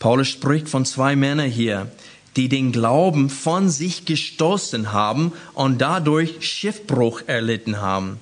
Paulus 0.00 0.28
spricht 0.28 0.68
von 0.68 0.84
zwei 0.84 1.16
Männern 1.16 1.48
hier, 1.48 1.90
die 2.36 2.50
den 2.50 2.72
Glauben 2.72 3.30
von 3.30 3.70
sich 3.70 4.04
gestoßen 4.04 4.92
haben 4.92 5.32
und 5.54 5.78
dadurch 5.78 6.46
Schiffbruch 6.46 7.22
erlitten 7.26 7.80
haben. 7.80 8.18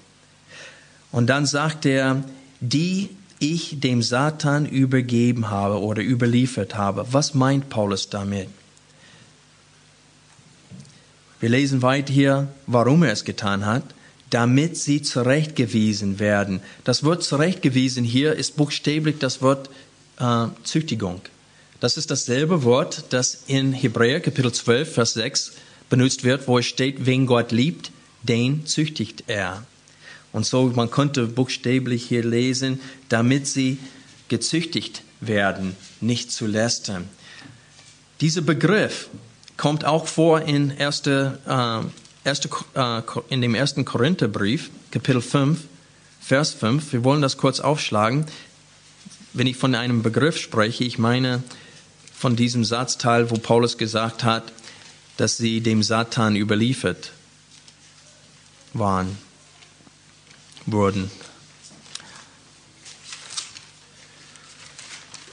Und 1.10 1.26
dann 1.26 1.44
sagt 1.44 1.86
er, 1.86 2.22
die 2.60 3.08
ich 3.40 3.80
dem 3.80 4.02
Satan 4.02 4.64
übergeben 4.64 5.50
habe 5.50 5.82
oder 5.82 6.02
überliefert 6.02 6.76
habe. 6.76 7.04
Was 7.10 7.34
meint 7.34 7.68
Paulus 7.68 8.10
damit? 8.10 8.48
Wir 11.40 11.48
lesen 11.48 11.82
weiter 11.82 12.12
hier, 12.12 12.48
warum 12.66 13.04
er 13.04 13.12
es 13.12 13.24
getan 13.24 13.64
hat, 13.64 13.84
damit 14.30 14.76
sie 14.76 15.02
zurechtgewiesen 15.02 16.18
werden. 16.18 16.60
Das 16.84 17.04
Wort 17.04 17.22
zurechtgewiesen 17.22 18.04
hier 18.04 18.34
ist 18.34 18.56
buchstäblich 18.56 19.18
das 19.18 19.40
Wort 19.40 19.70
äh, 20.18 20.46
Züchtigung. 20.64 21.20
Das 21.80 21.96
ist 21.96 22.10
dasselbe 22.10 22.64
Wort, 22.64 23.04
das 23.10 23.44
in 23.46 23.72
Hebräer 23.72 24.20
Kapitel 24.20 24.52
12, 24.52 24.92
Vers 24.94 25.14
6 25.14 25.52
benutzt 25.88 26.24
wird, 26.24 26.48
wo 26.48 26.58
es 26.58 26.66
steht, 26.66 27.06
wen 27.06 27.26
Gott 27.26 27.52
liebt, 27.52 27.92
den 28.24 28.66
züchtigt 28.66 29.24
er. 29.28 29.64
Und 30.32 30.44
so, 30.44 30.66
man 30.74 30.90
könnte 30.90 31.26
buchstäblich 31.26 32.04
hier 32.04 32.24
lesen, 32.24 32.80
damit 33.08 33.46
sie 33.46 33.78
gezüchtigt 34.26 35.02
werden, 35.20 35.76
nicht 36.00 36.32
zu 36.32 36.46
lästern. 36.46 37.08
Dieser 38.20 38.42
Begriff 38.42 39.08
kommt 39.58 39.84
auch 39.84 40.06
vor 40.06 40.40
in, 40.40 40.70
erste, 40.70 41.38
äh, 41.46 42.26
erste, 42.26 42.48
äh, 42.74 43.02
in 43.28 43.42
dem 43.42 43.54
ersten 43.54 43.84
Korintherbrief, 43.84 44.70
Kapitel 44.90 45.20
5, 45.20 45.58
Vers 46.20 46.54
5. 46.54 46.92
Wir 46.94 47.04
wollen 47.04 47.20
das 47.20 47.36
kurz 47.36 47.60
aufschlagen. 47.60 48.24
Wenn 49.34 49.46
ich 49.46 49.58
von 49.58 49.74
einem 49.74 50.02
Begriff 50.02 50.38
spreche, 50.38 50.84
ich 50.84 50.98
meine 50.98 51.42
von 52.16 52.34
diesem 52.34 52.64
Satzteil, 52.64 53.30
wo 53.30 53.34
Paulus 53.34 53.76
gesagt 53.76 54.24
hat, 54.24 54.52
dass 55.18 55.36
sie 55.36 55.60
dem 55.60 55.82
Satan 55.82 56.36
überliefert 56.36 57.12
waren, 58.72 59.18
wurden. 60.66 61.10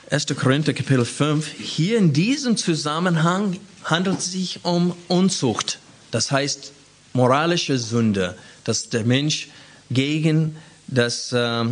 1. 0.09 0.27
Korinther 0.35 0.73
Kapitel 0.73 1.05
5, 1.05 1.47
hier 1.59 1.97
in 1.97 2.13
diesem 2.13 2.57
Zusammenhang 2.57 3.59
handelt 3.85 4.19
es 4.19 4.31
sich 4.31 4.65
um 4.65 4.95
Unzucht, 5.07 5.79
das 6.11 6.31
heißt 6.31 6.73
moralische 7.13 7.77
Sünde, 7.77 8.35
dass 8.63 8.89
der 8.89 9.05
Mensch 9.05 9.47
gegen 9.89 10.57
das 10.87 11.31
äh, 11.31 11.63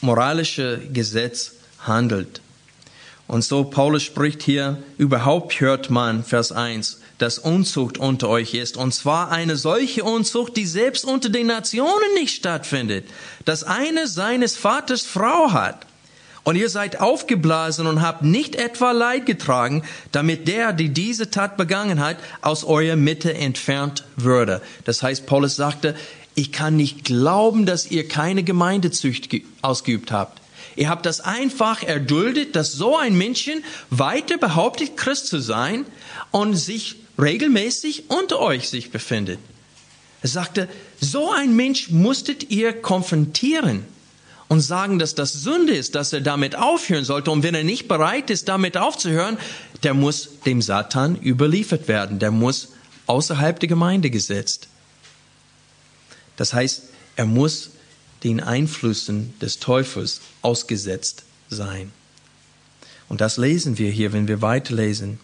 moralische 0.00 0.80
Gesetz 0.92 1.54
handelt. 1.80 2.40
Und 3.26 3.44
so 3.44 3.64
Paulus 3.64 4.04
spricht 4.04 4.42
hier, 4.42 4.82
überhaupt 4.96 5.60
hört 5.60 5.90
man, 5.90 6.24
Vers 6.24 6.52
1, 6.52 7.00
dass 7.18 7.38
Unzucht 7.38 7.98
unter 7.98 8.28
euch 8.28 8.54
ist, 8.54 8.76
und 8.76 8.94
zwar 8.94 9.30
eine 9.30 9.56
solche 9.56 10.04
Unzucht, 10.04 10.56
die 10.56 10.66
selbst 10.66 11.04
unter 11.04 11.28
den 11.28 11.48
Nationen 11.48 12.14
nicht 12.14 12.36
stattfindet, 12.36 13.04
dass 13.44 13.64
eine 13.64 14.06
seines 14.06 14.56
Vaters 14.56 15.02
Frau 15.02 15.52
hat 15.52 15.87
und 16.44 16.56
ihr 16.56 16.68
seid 16.68 17.00
aufgeblasen 17.00 17.86
und 17.86 18.02
habt 18.02 18.22
nicht 18.22 18.56
etwa 18.56 18.92
Leid 18.92 19.26
getragen, 19.26 19.82
damit 20.12 20.48
der, 20.48 20.72
die 20.72 20.90
diese 20.90 21.30
Tat 21.30 21.56
begangen 21.56 22.00
hat, 22.00 22.16
aus 22.40 22.64
eurer 22.64 22.96
Mitte 22.96 23.34
entfernt 23.34 24.04
würde. 24.16 24.62
Das 24.84 25.02
heißt, 25.02 25.26
Paulus 25.26 25.56
sagte, 25.56 25.94
ich 26.34 26.52
kann 26.52 26.76
nicht 26.76 27.04
glauben, 27.04 27.66
dass 27.66 27.90
ihr 27.90 28.06
keine 28.06 28.44
Gemeindezücht 28.44 29.28
ausgeübt 29.60 30.12
habt. 30.12 30.40
Ihr 30.76 30.88
habt 30.88 31.06
das 31.06 31.20
einfach 31.20 31.82
erduldet, 31.82 32.54
dass 32.54 32.72
so 32.72 32.96
ein 32.96 33.18
Männchen 33.18 33.64
weiter 33.90 34.38
behauptet, 34.38 34.96
Christ 34.96 35.26
zu 35.26 35.40
sein 35.40 35.84
und 36.30 36.54
sich 36.54 36.96
regelmäßig 37.20 38.10
unter 38.10 38.38
euch 38.38 38.68
sich 38.68 38.92
befindet. 38.92 39.40
Er 40.22 40.28
sagte, 40.28 40.68
so 41.00 41.32
ein 41.32 41.56
Mensch 41.56 41.90
musstet 41.90 42.50
ihr 42.50 42.72
konfrontieren 42.72 43.84
und 44.48 44.60
sagen, 44.60 44.98
dass 44.98 45.14
das 45.14 45.32
Sünde 45.32 45.74
ist, 45.74 45.94
dass 45.94 46.12
er 46.12 46.22
damit 46.22 46.56
aufhören 46.56 47.04
sollte. 47.04 47.30
Und 47.30 47.42
wenn 47.42 47.54
er 47.54 47.64
nicht 47.64 47.86
bereit 47.86 48.30
ist, 48.30 48.48
damit 48.48 48.76
aufzuhören, 48.76 49.38
der 49.82 49.94
muss 49.94 50.40
dem 50.46 50.62
Satan 50.62 51.20
überliefert 51.20 51.86
werden. 51.86 52.18
Der 52.18 52.30
muss 52.30 52.68
außerhalb 53.06 53.60
der 53.60 53.68
Gemeinde 53.68 54.10
gesetzt. 54.10 54.68
Das 56.36 56.54
heißt, 56.54 56.84
er 57.16 57.26
muss 57.26 57.70
den 58.24 58.40
Einflüssen 58.40 59.34
des 59.40 59.58
Teufels 59.58 60.20
ausgesetzt 60.42 61.24
sein. 61.50 61.92
Und 63.08 63.20
das 63.20 63.36
lesen 63.36 63.78
wir 63.78 63.90
hier, 63.90 64.12
wenn 64.12 64.28
wir 64.28 64.42
weiterlesen. 64.42 65.20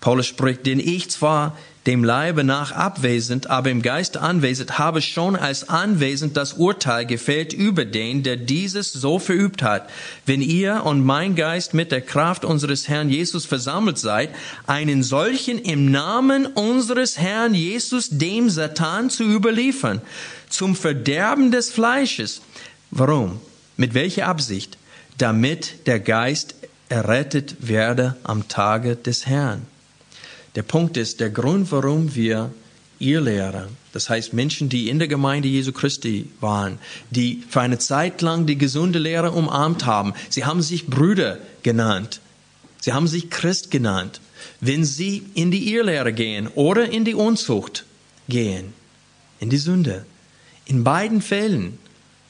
Paulus 0.00 0.26
spricht, 0.26 0.66
denn 0.66 0.80
ich 0.80 1.10
zwar 1.10 1.56
dem 1.88 2.04
Leibe 2.04 2.44
nach 2.44 2.72
abwesend, 2.72 3.48
aber 3.48 3.70
im 3.70 3.80
Geiste 3.80 4.20
anwesend, 4.20 4.78
habe 4.78 5.00
schon 5.00 5.36
als 5.36 5.70
anwesend 5.70 6.36
das 6.36 6.52
Urteil 6.52 7.06
gefällt 7.06 7.54
über 7.54 7.86
den, 7.86 8.22
der 8.22 8.36
dieses 8.36 8.92
so 8.92 9.18
verübt 9.18 9.62
hat. 9.62 9.88
Wenn 10.26 10.42
ihr 10.42 10.84
und 10.84 11.02
mein 11.02 11.34
Geist 11.34 11.72
mit 11.72 11.90
der 11.90 12.02
Kraft 12.02 12.44
unseres 12.44 12.88
Herrn 12.88 13.08
Jesus 13.08 13.46
versammelt 13.46 13.96
seid, 13.96 14.28
einen 14.66 15.02
solchen 15.02 15.58
im 15.58 15.90
Namen 15.90 16.44
unseres 16.44 17.16
Herrn 17.16 17.54
Jesus 17.54 18.10
dem 18.10 18.50
Satan 18.50 19.08
zu 19.08 19.24
überliefern, 19.24 20.02
zum 20.50 20.76
Verderben 20.76 21.52
des 21.52 21.70
Fleisches. 21.70 22.42
Warum? 22.90 23.40
Mit 23.78 23.94
welcher 23.94 24.26
Absicht? 24.26 24.76
Damit 25.16 25.86
der 25.86 26.00
Geist 26.00 26.54
errettet 26.90 27.56
werde 27.60 28.16
am 28.24 28.46
Tage 28.48 28.94
des 28.96 29.24
Herrn. 29.24 29.62
Der 30.54 30.62
Punkt 30.62 30.96
ist, 30.96 31.20
der 31.20 31.30
Grund, 31.30 31.70
warum 31.72 32.14
wir 32.14 32.50
ihr 32.98 33.20
Lehrer, 33.20 33.68
das 33.92 34.08
heißt 34.08 34.32
Menschen, 34.32 34.68
die 34.68 34.88
in 34.88 34.98
der 34.98 35.08
Gemeinde 35.08 35.48
Jesu 35.48 35.72
Christi 35.72 36.28
waren, 36.40 36.78
die 37.10 37.44
für 37.48 37.60
eine 37.60 37.78
Zeit 37.78 38.22
lang 38.22 38.46
die 38.46 38.58
gesunde 38.58 38.98
Lehre 38.98 39.32
umarmt 39.32 39.86
haben, 39.86 40.14
sie 40.28 40.44
haben 40.44 40.62
sich 40.62 40.86
Brüder 40.86 41.38
genannt, 41.62 42.20
sie 42.80 42.92
haben 42.92 43.06
sich 43.06 43.30
Christ 43.30 43.70
genannt. 43.70 44.20
Wenn 44.60 44.84
sie 44.84 45.24
in 45.34 45.50
die 45.50 45.72
Irrlehre 45.72 46.12
gehen 46.12 46.48
oder 46.48 46.90
in 46.90 47.04
die 47.04 47.14
Unzucht 47.14 47.84
gehen, 48.28 48.72
in 49.40 49.50
die 49.50 49.58
Sünde, 49.58 50.04
in 50.64 50.84
beiden 50.84 51.22
Fällen 51.22 51.78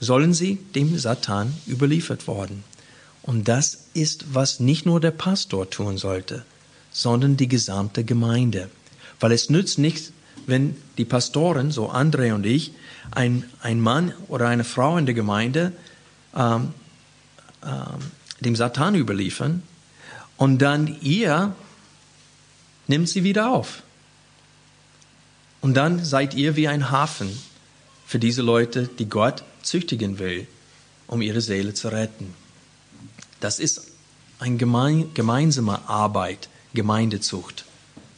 sollen 0.01 0.33
sie 0.35 0.59
dem 0.75 0.97
Satan 0.99 1.55
überliefert 1.66 2.27
worden. 2.27 2.64
Und 3.23 3.49
das 3.49 3.87
ist, 3.95 4.35
was 4.35 4.61
nicht 4.61 4.87
nur 4.87 5.01
der 5.01 5.11
Pastor 5.11 5.69
tun 5.69 5.99
sollte, 5.99 6.45
sondern 6.91 7.36
die 7.36 7.49
gesamte 7.49 8.05
Gemeinde. 8.05 8.70
Weil 9.20 9.32
es 9.32 9.51
nützt 9.51 9.78
nichts, 9.78 10.12
wenn 10.47 10.76
die 10.97 11.05
Pastoren, 11.05 11.70
so 11.70 11.91
André 11.91 12.32
und 12.32 12.47
ich, 12.47 12.72
ein, 13.11 13.45
ein 13.61 13.80
Mann 13.80 14.12
oder 14.28 14.49
eine 14.49 14.64
Frau 14.64 14.97
in 14.97 15.07
der 15.07 15.14
Gemeinde 15.14 15.72
ähm, 16.34 16.72
ähm, 17.64 18.12
dem 18.41 18.55
Satan 18.55 18.95
überliefern 18.95 19.62
und 20.36 20.59
dann 20.59 20.97
ihr 21.03 21.55
nimmt 22.86 23.09
sie 23.09 23.24
wieder 23.24 23.51
auf. 23.51 23.82
Und 25.61 25.74
dann 25.74 26.05
seid 26.05 26.34
ihr 26.34 26.55
wie 26.55 26.68
ein 26.68 26.91
Hafen 26.91 27.36
für 28.07 28.18
diese 28.18 28.43
Leute, 28.43 28.89
die 28.99 29.09
Gott 29.09 29.43
züchtigen 29.62 30.18
will, 30.18 30.47
um 31.09 31.20
ihre 31.20 31.41
Seele 31.41 31.74
zu 31.74 31.89
retten. 31.89 32.32
Das 33.41 33.59
ist 33.59 33.91
eine 34.39 34.57
gemein, 34.57 35.12
gemeinsame 35.14 35.89
Arbeit, 35.89 36.49
Gemeindezucht. 36.75 37.64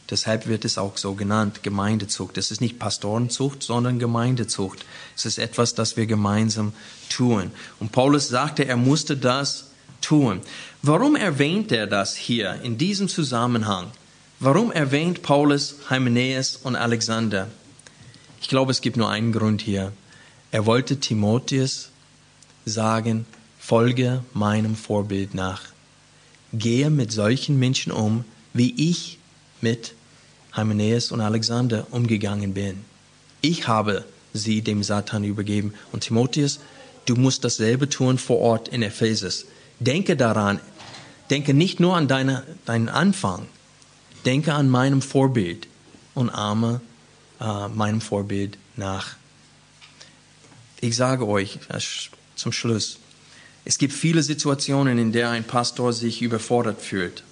Deshalb 0.09 0.47
wird 0.47 0.65
es 0.65 0.77
auch 0.77 0.97
so 0.97 1.13
genannt, 1.13 1.63
Gemeindezucht. 1.63 2.37
Es 2.37 2.51
ist 2.51 2.59
nicht 2.59 2.79
Pastorenzucht, 2.79 3.63
sondern 3.63 3.97
Gemeindezucht. 3.97 4.85
Es 5.15 5.25
ist 5.25 5.39
etwas, 5.39 5.73
das 5.73 5.95
wir 5.95 6.05
gemeinsam 6.05 6.73
tun. 7.09 7.51
Und 7.79 7.93
Paulus 7.93 8.27
sagte, 8.27 8.65
er 8.65 8.75
musste 8.75 9.15
das 9.15 9.67
tun. 10.01 10.41
Warum 10.81 11.15
erwähnt 11.15 11.71
er 11.71 11.87
das 11.87 12.17
hier 12.17 12.61
in 12.61 12.77
diesem 12.77 13.07
Zusammenhang? 13.07 13.91
Warum 14.41 14.71
erwähnt 14.71 15.21
Paulus 15.21 15.75
Hymenäus 15.89 16.57
und 16.57 16.75
Alexander? 16.75 17.47
Ich 18.41 18.49
glaube, 18.49 18.71
es 18.71 18.81
gibt 18.81 18.97
nur 18.97 19.09
einen 19.09 19.31
Grund 19.31 19.61
hier. 19.61 19.93
Er 20.51 20.65
wollte 20.65 20.99
Timotheus 20.99 21.89
sagen, 22.65 23.25
folge 23.59 24.23
meinem 24.33 24.75
Vorbild 24.75 25.35
nach. 25.35 25.61
Gehe 26.51 26.89
mit 26.89 27.13
solchen 27.13 27.57
Menschen 27.59 27.93
um, 27.93 28.25
wie 28.53 28.73
ich 28.89 29.17
mit 29.61 29.93
Hymenäus 30.53 31.11
und 31.11 31.21
Alexander 31.21 31.87
umgegangen 31.91 32.53
bin. 32.53 32.83
Ich 33.41 33.67
habe 33.67 34.05
sie 34.33 34.61
dem 34.61 34.83
Satan 34.83 35.23
übergeben. 35.23 35.73
Und 35.91 36.01
Timotheus, 36.01 36.59
du 37.05 37.15
musst 37.15 37.43
dasselbe 37.43 37.89
tun 37.89 38.17
vor 38.17 38.39
Ort 38.39 38.67
in 38.67 38.81
Ephesus. 38.81 39.45
Denke 39.79 40.15
daran, 40.15 40.59
denke 41.29 41.53
nicht 41.53 41.79
nur 41.79 41.95
an 41.95 42.07
deine, 42.07 42.43
deinen 42.65 42.89
Anfang, 42.89 43.47
denke 44.25 44.53
an 44.53 44.69
meinem 44.69 45.01
Vorbild 45.01 45.67
und 46.13 46.29
ahme 46.29 46.81
äh, 47.39 47.67
meinem 47.69 48.01
Vorbild 48.01 48.57
nach. 48.75 49.15
Ich 50.79 50.95
sage 50.95 51.27
euch 51.27 51.59
äh, 51.69 51.79
zum 52.35 52.51
Schluss, 52.51 52.97
es 53.63 53.77
gibt 53.77 53.93
viele 53.93 54.23
Situationen, 54.23 54.97
in 54.97 55.11
der 55.11 55.29
ein 55.29 55.43
Pastor 55.43 55.93
sich 55.93 56.21
überfordert 56.21 56.81
fühlt. 56.81 57.23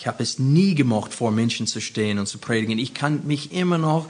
Ich 0.00 0.06
habe 0.06 0.22
es 0.22 0.38
nie 0.38 0.74
gemocht, 0.74 1.12
vor 1.12 1.30
Menschen 1.30 1.66
zu 1.66 1.78
stehen 1.78 2.18
und 2.18 2.26
zu 2.26 2.38
predigen. 2.38 2.78
Ich 2.78 2.94
kann 2.94 3.26
mich 3.26 3.52
immer 3.52 3.76
noch, 3.76 4.08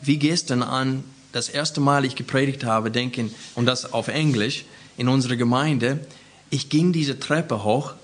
wie 0.00 0.18
gestern 0.18 0.62
an 0.62 1.02
das 1.32 1.48
erste 1.48 1.80
Mal 1.80 2.04
ich 2.04 2.14
gepredigt 2.14 2.62
habe, 2.62 2.92
denken, 2.92 3.34
und 3.56 3.66
das 3.66 3.92
auf 3.92 4.06
Englisch, 4.06 4.64
in 4.96 5.08
unserer 5.08 5.34
Gemeinde, 5.34 5.98
ich 6.48 6.68
ging 6.68 6.92
diese 6.92 7.18
Treppe 7.18 7.64
hoch 7.64 7.94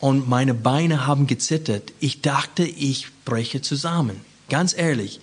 und 0.00 0.28
meine 0.28 0.52
Beine 0.54 1.06
haben 1.06 1.28
gezittert. 1.28 1.92
Ich 2.00 2.20
dachte, 2.20 2.64
ich 2.64 3.06
breche 3.24 3.62
zusammen. 3.62 4.20
Ganz 4.48 4.76
ehrlich. 4.76 5.20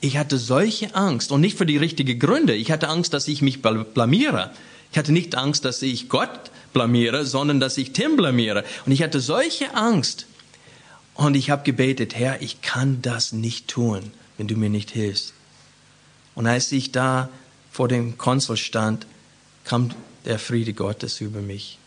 Ich 0.00 0.16
hatte 0.16 0.38
solche 0.38 0.94
Angst 0.94 1.30
und 1.30 1.42
nicht 1.42 1.58
für 1.58 1.66
die 1.66 1.76
richtigen 1.76 2.18
Gründe. 2.18 2.54
Ich 2.54 2.70
hatte 2.72 2.88
Angst, 2.88 3.12
dass 3.12 3.28
ich 3.28 3.42
mich 3.42 3.60
blamiere. 3.60 4.50
Ich 4.92 4.98
hatte 4.98 5.12
nicht 5.12 5.34
Angst, 5.36 5.64
dass 5.64 5.80
ich 5.80 6.10
Gott 6.10 6.50
blamiere, 6.74 7.24
sondern 7.24 7.60
dass 7.60 7.78
ich 7.78 7.92
Tim 7.92 8.16
blamiere. 8.16 8.62
Und 8.84 8.92
ich 8.92 9.02
hatte 9.02 9.20
solche 9.20 9.74
Angst. 9.74 10.26
Und 11.14 11.34
ich 11.34 11.50
habe 11.50 11.62
gebetet, 11.62 12.14
Herr, 12.14 12.42
ich 12.42 12.60
kann 12.60 13.00
das 13.00 13.32
nicht 13.32 13.68
tun, 13.68 14.12
wenn 14.36 14.48
du 14.48 14.56
mir 14.56 14.68
nicht 14.68 14.90
hilfst. 14.90 15.32
Und 16.34 16.46
als 16.46 16.72
ich 16.72 16.92
da 16.92 17.30
vor 17.70 17.88
dem 17.88 18.18
Konsul 18.18 18.58
stand, 18.58 19.06
kam 19.64 19.90
der 20.26 20.38
Friede 20.38 20.74
Gottes 20.74 21.20
über 21.20 21.40
mich. 21.40 21.78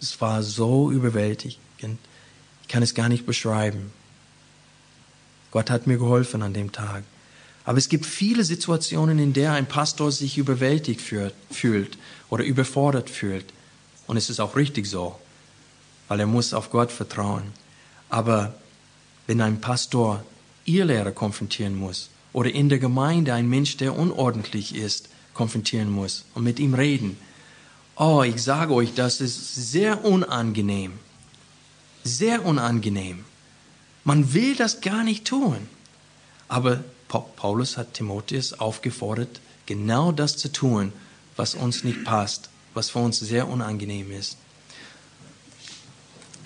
Es 0.00 0.20
war 0.20 0.42
so 0.42 0.90
überwältigend. 0.90 1.98
Ich 2.62 2.68
kann 2.68 2.82
es 2.82 2.94
gar 2.94 3.08
nicht 3.08 3.24
beschreiben. 3.24 3.92
Gott 5.50 5.70
hat 5.70 5.86
mir 5.86 5.96
geholfen 5.96 6.42
an 6.42 6.52
dem 6.52 6.72
Tag. 6.72 7.04
Aber 7.64 7.78
es 7.78 7.88
gibt 7.88 8.04
viele 8.04 8.44
Situationen, 8.44 9.18
in 9.18 9.32
der 9.32 9.52
ein 9.52 9.66
Pastor 9.66 10.12
sich 10.12 10.36
überwältigt 10.36 11.00
fühlt 11.00 11.96
oder 12.34 12.42
überfordert 12.42 13.10
fühlt. 13.10 13.44
Und 14.08 14.16
es 14.16 14.28
ist 14.28 14.40
auch 14.40 14.56
richtig 14.56 14.88
so, 14.88 15.16
weil 16.08 16.18
er 16.18 16.26
muss 16.26 16.52
auf 16.52 16.68
Gott 16.70 16.90
vertrauen. 16.90 17.44
Aber 18.08 18.54
wenn 19.28 19.40
ein 19.40 19.60
Pastor 19.60 20.24
ihr 20.64 20.84
Lehrer 20.84 21.12
konfrontieren 21.12 21.76
muss 21.76 22.10
oder 22.32 22.50
in 22.50 22.68
der 22.68 22.80
Gemeinde 22.80 23.34
ein 23.34 23.48
Mensch, 23.48 23.76
der 23.76 23.96
unordentlich 23.96 24.74
ist, 24.74 25.10
konfrontieren 25.32 25.92
muss 25.92 26.24
und 26.34 26.42
mit 26.42 26.58
ihm 26.58 26.74
reden, 26.74 27.16
oh, 27.94 28.24
ich 28.24 28.42
sage 28.42 28.74
euch, 28.74 28.94
das 28.94 29.20
ist 29.20 29.54
sehr 29.70 30.04
unangenehm. 30.04 30.94
Sehr 32.02 32.44
unangenehm. 32.44 33.24
Man 34.02 34.34
will 34.34 34.56
das 34.56 34.80
gar 34.80 35.04
nicht 35.04 35.24
tun. 35.24 35.68
Aber 36.48 36.82
Paulus 37.06 37.76
hat 37.76 37.94
Timotheus 37.94 38.54
aufgefordert, 38.54 39.40
genau 39.66 40.10
das 40.10 40.36
zu 40.36 40.50
tun, 40.50 40.92
was 41.36 41.54
uns 41.54 41.84
nicht 41.84 42.04
passt 42.04 42.48
was 42.74 42.90
für 42.90 42.98
uns 42.98 43.20
sehr 43.20 43.48
unangenehm 43.48 44.10
ist. 44.10 44.36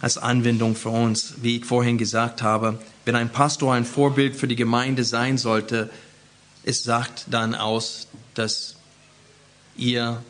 Als 0.01 0.16
Anwendung 0.16 0.76
für 0.76 0.91
uns, 0.91 1.34
wie 1.43 1.57
ich 1.57 1.64
vorhin 1.64 1.99
gesagt 1.99 2.43
habe, 2.43 2.78
wenn 3.05 3.16
ein 3.16 3.32
Pastor 3.32 3.74
ein 3.74 3.84
Vorbild 3.84 4.36
für 4.36 4.47
die 4.47 4.55
Gemeinde 4.55 5.03
sein 5.03 5.39
sollte, 5.39 5.91
es 6.62 6.84
sagt 6.84 7.26
dann 7.30 7.55
aus, 7.55 8.07
dass 8.34 8.76
ihr 9.76 10.22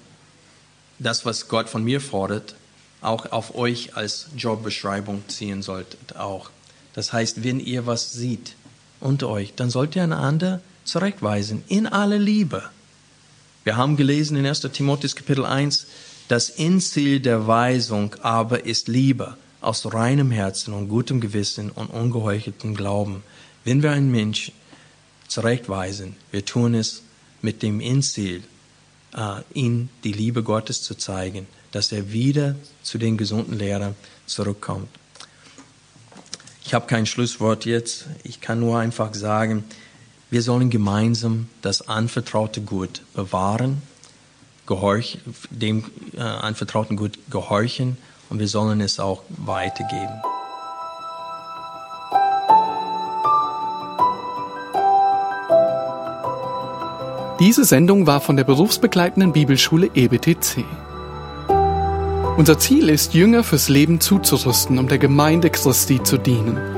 das, 0.98 1.26
was 1.26 1.48
Gott 1.48 1.68
von 1.68 1.84
mir 1.84 2.00
fordert, 2.00 2.54
auch 3.00 3.30
auf 3.30 3.54
euch 3.54 3.96
als 3.96 4.28
Jobbeschreibung 4.36 5.22
ziehen 5.28 5.62
solltet 5.62 6.16
auch. 6.16 6.50
Das 6.94 7.12
heißt, 7.12 7.44
wenn 7.44 7.60
ihr 7.60 7.86
was 7.86 8.12
sieht 8.12 8.54
unter 9.00 9.28
euch, 9.28 9.54
dann 9.54 9.70
sollt 9.70 9.94
ihr 9.96 10.02
einander 10.02 10.60
zurechtweisen 10.84 11.62
in 11.68 11.86
aller 11.86 12.18
Liebe. 12.18 12.70
Wir 13.64 13.76
haben 13.76 13.96
gelesen 13.96 14.36
in 14.36 14.46
1. 14.46 14.60
Timotheus 14.72 15.16
Kapitel 15.16 15.44
1, 15.44 15.86
das 16.28 16.50
Endziel 16.50 17.20
der 17.20 17.46
Weisung 17.46 18.14
aber 18.22 18.64
ist 18.64 18.88
Liebe 18.88 19.36
aus 19.60 19.92
reinem 19.92 20.30
Herzen 20.30 20.72
und 20.74 20.88
gutem 20.88 21.20
Gewissen 21.20 21.70
und 21.70 21.88
ungeheucheltem 21.88 22.74
Glauben. 22.74 23.22
Wenn 23.64 23.82
wir 23.82 23.90
einen 23.90 24.10
Menschen 24.10 24.54
zurechtweisen, 25.26 26.16
wir 26.30 26.44
tun 26.44 26.74
es 26.74 27.02
mit 27.42 27.62
dem 27.62 27.80
Endziel, 27.80 28.42
äh, 29.16 29.42
ihm 29.54 29.88
die 30.04 30.12
Liebe 30.12 30.42
Gottes 30.42 30.82
zu 30.82 30.94
zeigen, 30.94 31.46
dass 31.72 31.92
er 31.92 32.12
wieder 32.12 32.56
zu 32.82 32.98
den 32.98 33.16
gesunden 33.16 33.58
Lehrern 33.58 33.94
zurückkommt. 34.26 34.88
Ich 36.64 36.74
habe 36.74 36.86
kein 36.86 37.06
Schlusswort 37.06 37.64
jetzt. 37.64 38.06
Ich 38.24 38.40
kann 38.40 38.60
nur 38.60 38.78
einfach 38.78 39.14
sagen, 39.14 39.64
wir 40.30 40.42
sollen 40.42 40.70
gemeinsam 40.70 41.48
das 41.62 41.88
anvertraute 41.88 42.60
Gut 42.60 43.02
bewahren, 43.14 43.82
gehorch, 44.66 45.18
dem 45.50 45.84
äh, 46.16 46.20
anvertrauten 46.20 46.96
Gut 46.96 47.18
gehorchen 47.30 47.96
und 48.28 48.38
wir 48.38 48.48
sollen 48.48 48.80
es 48.80 49.00
auch 49.00 49.22
weitergeben. 49.28 50.20
Diese 57.40 57.64
Sendung 57.64 58.06
war 58.06 58.20
von 58.20 58.36
der 58.36 58.44
berufsbegleitenden 58.44 59.32
Bibelschule 59.32 59.90
EBTC. 59.94 60.64
Unser 62.36 62.58
Ziel 62.58 62.88
ist, 62.88 63.14
Jünger 63.14 63.44
fürs 63.44 63.68
Leben 63.68 64.00
zuzurüsten, 64.00 64.78
um 64.78 64.88
der 64.88 64.98
Gemeinde 64.98 65.48
Christi 65.48 66.02
zu 66.02 66.18
dienen. 66.18 66.77